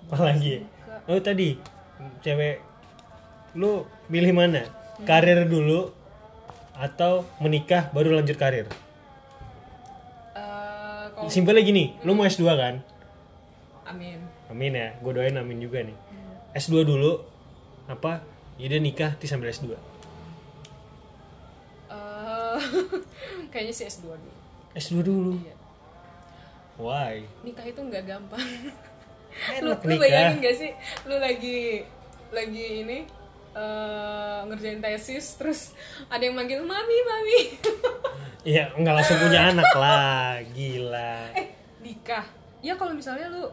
Apalagi? 0.07 0.65
Oh 1.07 1.19
tadi 1.19 1.57
cewek 2.21 2.61
lu 3.55 3.83
milih 4.07 4.33
mana? 4.33 4.63
Karir 5.03 5.49
dulu 5.49 5.91
atau 6.77 7.25
menikah 7.39 7.89
baru 7.91 8.15
lanjut 8.15 8.37
karir? 8.37 8.67
Eh, 10.33 11.05
kalau 11.11 11.29
Simpelnya 11.29 11.61
gini, 11.61 11.97
lu 12.03 12.13
mau 12.13 12.25
S2 12.25 12.45
kan? 12.53 12.75
amin 13.85 14.23
Amin 14.47 14.71
ya, 14.71 14.95
gue 14.97 15.11
doain 15.11 15.35
amin 15.35 15.59
juga 15.59 15.83
nih. 15.83 15.97
S2 16.53 16.83
dulu, 16.85 17.23
apa? 17.87 18.23
Ya 18.55 18.67
udah 18.67 18.81
nikah, 18.81 19.11
nanti 19.15 19.27
sambil 19.27 19.51
S2. 19.51 19.75
Eh, 21.91 22.59
kayaknya 23.51 23.73
sih 23.73 23.87
S2 23.87 24.05
dulu 24.11 24.33
S2 24.73 24.95
dulu. 25.03 25.33
Iya. 25.37 25.55
Why? 26.77 27.15
nikah 27.43 27.67
itu 27.67 27.77
nggak 27.79 28.05
gampang 28.07 28.41
Enak 29.53 29.61
lu, 29.63 29.69
lu 29.69 29.91
nikah. 29.91 30.01
bayangin 30.01 30.39
gak 30.41 30.57
sih 30.57 30.71
lu 31.05 31.21
lagi 31.21 31.85
lagi 32.33 32.67
ini 32.81 32.99
eh, 33.53 34.39
ngerjain 34.45 34.79
tesis 34.79 35.35
terus 35.35 35.61
ada 36.07 36.21
yang 36.21 36.33
manggil 36.33 36.61
mami 36.61 36.99
mami 37.03 37.41
Iya, 38.43 38.73
nggak 38.73 38.95
langsung 38.95 39.21
punya 39.21 39.53
anak 39.53 39.69
lah, 39.75 40.41
gila. 40.51 41.29
eh 41.35 41.53
nikah 41.79 42.25
ya 42.59 42.73
kalau 42.75 42.93
misalnya 42.93 43.29
lu 43.29 43.45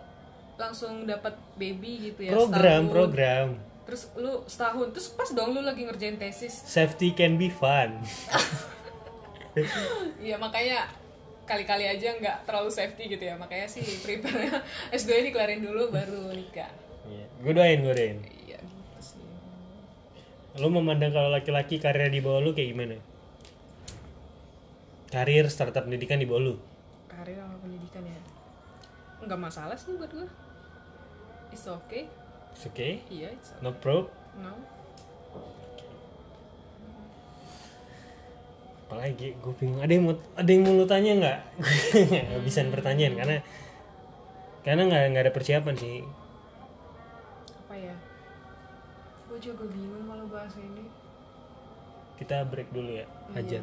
langsung 0.56 1.04
dapat 1.04 1.36
baby 1.54 2.08
gitu 2.08 2.24
ya 2.24 2.32
Program, 2.34 2.56
setahun. 2.82 2.88
program. 2.90 3.48
terus 3.84 4.02
lu 4.16 4.44
setahun 4.44 4.88
terus 4.90 5.08
pas 5.12 5.30
dong 5.30 5.52
lu 5.52 5.62
lagi 5.62 5.84
ngerjain 5.84 6.16
tesis 6.16 6.52
Safety 6.64 7.12
can 7.12 7.36
be 7.36 7.48
fun. 7.48 8.00
Iya 10.20 10.38
makanya 10.38 10.86
kali-kali 11.44 11.84
aja 11.84 12.14
nggak 12.14 12.46
terlalu 12.46 12.70
safety 12.70 13.10
gitu 13.10 13.24
ya 13.24 13.34
makanya 13.34 13.66
sih 13.66 13.82
prepare 14.00 14.62
S2 14.94 15.10
ini 15.18 15.30
kelarin 15.32 15.60
dulu 15.60 15.90
baru 15.90 16.30
nikah 16.30 16.70
Iya, 17.04 17.24
gue 17.40 17.54
doain, 17.54 17.80
gue 17.80 17.90
doain. 17.90 18.18
Lu 20.58 20.68
memandang 20.70 21.14
kalau 21.14 21.30
laki-laki 21.30 21.78
karir 21.78 22.10
di 22.10 22.18
bawah 22.18 22.42
lu 22.42 22.52
kayak 22.52 22.74
gimana? 22.74 22.98
Karir 25.08 25.48
startup 25.48 25.86
pendidikan 25.86 26.18
di 26.18 26.28
bawah 26.28 26.44
lu. 26.44 26.56
karir 27.08 27.34
sama 27.34 27.58
pendidikan 27.58 28.04
ya 28.06 28.20
nggak 29.26 29.42
masalah 29.42 29.74
sih 29.74 29.90
buat 29.98 30.12
gue 30.14 30.30
it's 31.50 31.66
okay 31.66 32.06
It's 32.54 32.70
okay? 32.70 33.02
iya 33.10 33.34
it's 33.34 33.50
okay. 33.50 33.64
No 33.64 33.74
pro? 33.74 34.06
no 34.38 34.54
Apalagi 38.86 39.34
gue 39.36 39.54
bingung. 39.58 39.82
Ada 39.82 39.92
yang 39.92 40.04
mau 40.06 40.16
ada 40.32 40.48
yang 40.48 40.62
mau 40.64 40.74
lu 40.74 40.86
tanya 40.86 41.12
nggak? 41.20 41.40
Nggak 42.32 42.44
bisa 42.46 42.64
pertanyaan 42.72 43.14
karena 43.20 43.36
karena 44.64 44.82
nggak 44.88 45.04
nggak 45.12 45.24
ada 45.28 45.34
persiapan 45.34 45.76
sih. 45.76 46.06
apa 47.60 47.76
ya 47.76 47.96
gue 49.38 49.54
juga 49.54 49.70
bingung 49.70 50.10
kalau 50.10 50.26
bahas 50.34 50.58
ini 50.58 50.90
Kita 52.18 52.42
break 52.50 52.74
dulu 52.74 52.90
ya, 52.90 53.06
Hajan. 53.38 53.62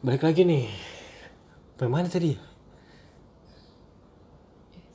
Balik 0.00 0.24
lagi 0.24 0.48
nih. 0.48 0.64
Bagaimana 1.76 2.08
tadi? 2.08 2.32
eh 2.32 2.40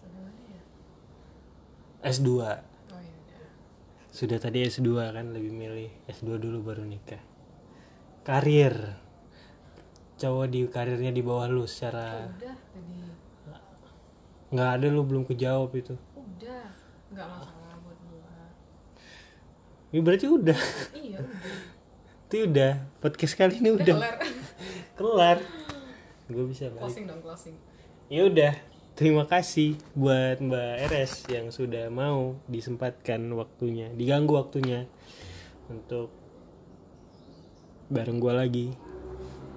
sampai 0.02 0.18
mana 0.18 0.42
ya 0.50 0.62
S2. 2.10 2.26
oh 2.26 2.42
iya 2.42 2.58
udah 3.22 3.46
Sudah 4.10 4.42
tadi 4.42 4.66
S2 4.66 5.14
kan 5.14 5.30
lebih 5.30 5.54
milih 5.54 5.94
S2 6.10 6.42
dulu 6.42 6.74
baru 6.74 6.90
nikah. 6.90 7.22
Karir. 8.26 8.98
Cowok 10.18 10.50
di 10.50 10.66
karirnya 10.66 11.14
di 11.14 11.22
bawah 11.22 11.46
lu 11.54 11.70
secara 11.70 12.34
udah 12.34 12.58
tadi 12.74 12.98
nggak 14.50 14.70
ada 14.70 14.86
lu 14.90 15.06
belum 15.06 15.30
kejawab 15.30 15.70
itu. 15.78 15.94
Udah 16.24 16.64
nggak 17.10 17.28
masalah 17.28 17.74
buat 17.80 18.00
gue 18.00 18.22
Ini 19.90 20.00
berarti 20.02 20.26
udah. 20.28 20.60
iya 20.96 21.20
udah 21.20 21.42
Itu 22.26 22.36
udah. 22.48 22.72
Podcast 22.98 23.34
kali 23.36 23.62
ini 23.62 23.70
udah 23.70 23.84
udah 23.84 23.98
kelar 24.00 24.18
kelar. 24.98 25.38
Gue 26.26 26.46
bisa 26.48 26.66
balik. 26.68 26.82
closing 26.82 27.06
dong 27.06 27.22
closing 27.22 27.56
Ya 28.08 28.26
udah. 28.26 28.54
Terima 28.94 29.26
kasih 29.26 29.74
buat 29.94 30.38
Mbak 30.38 30.74
RS 30.88 31.14
yang 31.28 31.50
sudah 31.50 31.90
mau 31.90 32.38
disempatkan 32.46 33.26
waktunya, 33.34 33.90
diganggu 33.90 34.38
waktunya 34.38 34.86
untuk 35.66 36.14
bareng 37.90 38.22
gua 38.22 38.38
lagi. 38.38 38.70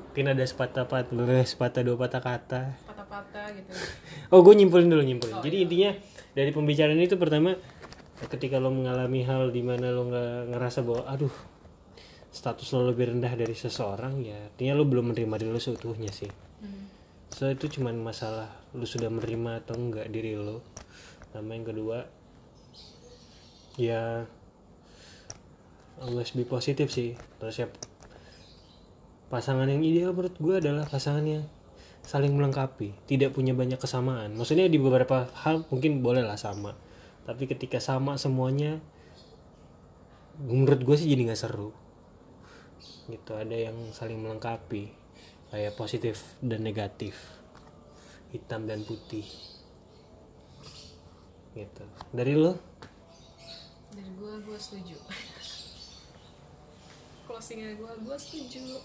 Mungkin 0.09 0.33
ada 0.33 0.41
sepatah 0.41 0.89
patah, 0.89 1.45
sepatah 1.45 1.85
dua 1.85 1.97
patah 1.99 2.25
kata. 2.25 2.63
patah-patah 2.81 3.45
gitu 3.53 3.71
Oh, 4.33 4.41
gue 4.41 4.57
nyimpulin 4.57 4.89
dulu 4.89 5.05
nyimpulin. 5.05 5.45
Jadi 5.45 5.57
intinya 5.69 5.93
dari 6.37 6.53
pembicaraan 6.53 7.01
itu 7.01 7.16
pertama 7.16 7.57
ketika 8.28 8.61
lo 8.61 8.68
mengalami 8.68 9.24
hal 9.24 9.49
di 9.49 9.64
mana 9.64 9.89
lo 9.89 10.05
nggak 10.12 10.53
ngerasa 10.53 10.84
bahwa 10.84 11.09
aduh 11.09 11.32
status 12.28 12.76
lo 12.76 12.93
lebih 12.93 13.16
rendah 13.16 13.32
dari 13.32 13.57
seseorang 13.57 14.20
ya 14.20 14.37
artinya 14.53 14.76
lo 14.76 14.84
belum 14.84 15.16
menerima 15.16 15.34
diri 15.41 15.51
lo 15.51 15.61
seutuhnya 15.61 16.12
sih. 16.12 16.28
So 17.32 17.49
itu 17.49 17.68
cuman 17.80 17.97
masalah 18.01 18.53
lo 18.76 18.84
sudah 18.84 19.09
menerima 19.09 19.64
atau 19.64 19.80
enggak 19.80 20.12
diri 20.12 20.37
lo. 20.37 20.61
Sama 21.32 21.57
yang 21.57 21.64
kedua 21.64 22.05
ya 23.80 24.28
always 26.01 26.37
be 26.37 26.45
positif 26.45 26.93
sih. 26.93 27.16
Terus 27.41 27.57
ya 27.64 27.68
pasangan 29.32 29.72
yang 29.72 29.80
ideal 29.80 30.12
menurut 30.12 30.37
gue 30.37 30.55
adalah 30.61 30.84
pasangan 30.84 31.24
yang 31.24 31.45
saling 32.07 32.31
melengkapi 32.39 32.95
tidak 33.11 33.35
punya 33.35 33.51
banyak 33.51 33.83
kesamaan. 33.83 34.39
Maksudnya 34.39 34.71
di 34.71 34.79
beberapa 34.79 35.27
hal 35.43 35.67
mungkin 35.69 36.07
boleh 36.07 36.23
lah 36.23 36.39
sama. 36.39 36.79
Tapi 37.27 37.51
ketika 37.51 37.83
sama 37.83 38.15
semuanya 38.15 38.79
menurut 40.39 40.87
gue 40.87 40.95
sih 40.95 41.11
jadi 41.11 41.27
nggak 41.27 41.41
seru. 41.43 41.75
Gitu 43.11 43.35
ada 43.35 43.53
yang 43.59 43.75
saling 43.91 44.23
melengkapi 44.23 44.95
kayak 45.51 45.75
positif 45.75 46.23
dan 46.39 46.63
negatif 46.63 47.19
hitam 48.31 48.71
dan 48.71 48.87
putih. 48.87 49.27
Gitu. 51.59 51.85
Dari 52.15 52.35
lo 52.39 52.55
dari 53.91 54.11
gue 54.15 54.33
gue 54.47 54.59
setuju. 54.63 54.95
Closingnya 57.27 57.75
gue 57.75 57.93
gue 58.07 58.17
setuju. 58.23 58.79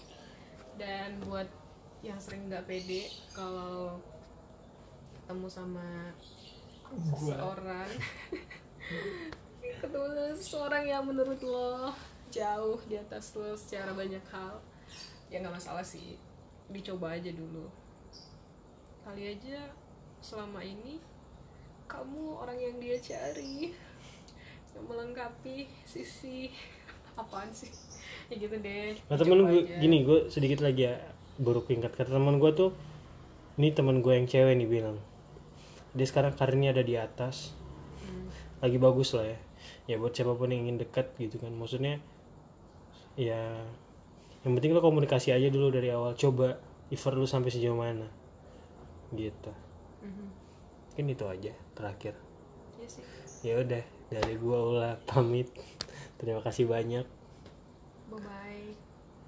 Dan 0.74 1.22
buat 1.22 1.61
yang 2.02 2.18
sering 2.18 2.50
nggak 2.50 2.66
pede 2.66 3.06
kalau 3.30 3.94
ketemu 5.22 5.46
sama 5.46 6.10
seseorang. 7.14 7.90
Ketemu 9.82 10.06
sama 10.10 10.34
seseorang 10.34 10.84
yang 10.90 11.06
menurut 11.06 11.38
lo 11.46 11.94
jauh 12.34 12.82
di 12.90 12.98
atas 12.98 13.38
lo 13.38 13.54
secara 13.54 13.94
banyak 13.94 14.22
hal 14.34 14.58
ya 15.30 15.38
nggak 15.38 15.54
masalah 15.62 15.86
sih. 15.86 16.18
Dicoba 16.74 17.14
aja 17.14 17.30
dulu. 17.30 17.70
Kali 19.06 19.38
aja 19.38 19.70
selama 20.18 20.58
ini 20.58 20.98
kamu 21.86 22.34
orang 22.34 22.58
yang 22.58 22.76
dia 22.82 22.98
cari 22.98 23.70
yang 24.74 24.84
melengkapi 24.90 25.70
sisi 25.86 26.50
apaan 27.20 27.54
sih? 27.54 27.70
Ya 28.26 28.42
gitu 28.42 28.58
deh. 28.58 28.98
Nah 29.06 29.14
temen 29.14 29.38
gue 29.46 29.70
gini 29.78 30.02
gue 30.02 30.26
sedikit 30.26 30.66
lagi 30.66 30.90
ya 30.90 30.98
baru 31.40 31.64
pingat 31.64 31.96
kata 31.96 32.16
teman 32.16 32.36
gue 32.36 32.52
tuh 32.52 32.70
ini 33.56 33.72
teman 33.72 34.00
gue 34.00 34.12
yang 34.16 34.28
cewek 34.28 34.56
nih 34.56 34.68
bilang. 34.68 34.98
Dia 35.92 36.06
sekarang 36.08 36.32
karirnya 36.36 36.72
ada 36.72 36.84
di 36.84 36.96
atas. 36.96 37.52
Hmm. 38.02 38.28
lagi 38.64 38.78
bagus 38.80 39.14
lah 39.14 39.28
ya. 39.28 39.38
Ya 39.86 39.94
buat 40.00 40.16
siapa 40.16 40.34
pun 40.34 40.50
yang 40.50 40.66
ingin 40.66 40.80
dekat 40.80 41.12
gitu 41.20 41.36
kan. 41.36 41.52
Maksudnya 41.52 42.00
ya 43.14 43.60
yang 44.42 44.52
penting 44.58 44.72
lo 44.72 44.80
komunikasi 44.80 45.36
aja 45.36 45.48
dulu 45.52 45.68
dari 45.68 45.92
awal. 45.92 46.16
Coba 46.16 46.58
effort 46.88 47.16
lu 47.16 47.28
sampai 47.28 47.52
sejauh 47.52 47.76
mana. 47.76 48.08
Gitu. 49.12 49.52
Mhm. 50.02 50.44
mungkin 50.92 51.08
itu 51.08 51.24
aja 51.24 51.52
terakhir. 51.72 52.12
Iya 52.76 52.88
sih. 52.88 53.04
Ya 53.40 53.56
udah 53.60 53.84
dari 54.12 54.34
gua 54.36 54.58
ulah 54.60 54.94
pamit. 55.08 55.48
Terima 56.20 56.44
kasih 56.44 56.68
banyak. 56.68 57.04
Bye 58.12 58.20
bye 58.20 58.52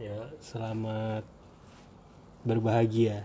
ya 0.03 0.27
selamat 0.43 1.23
berbahagia 2.45 3.25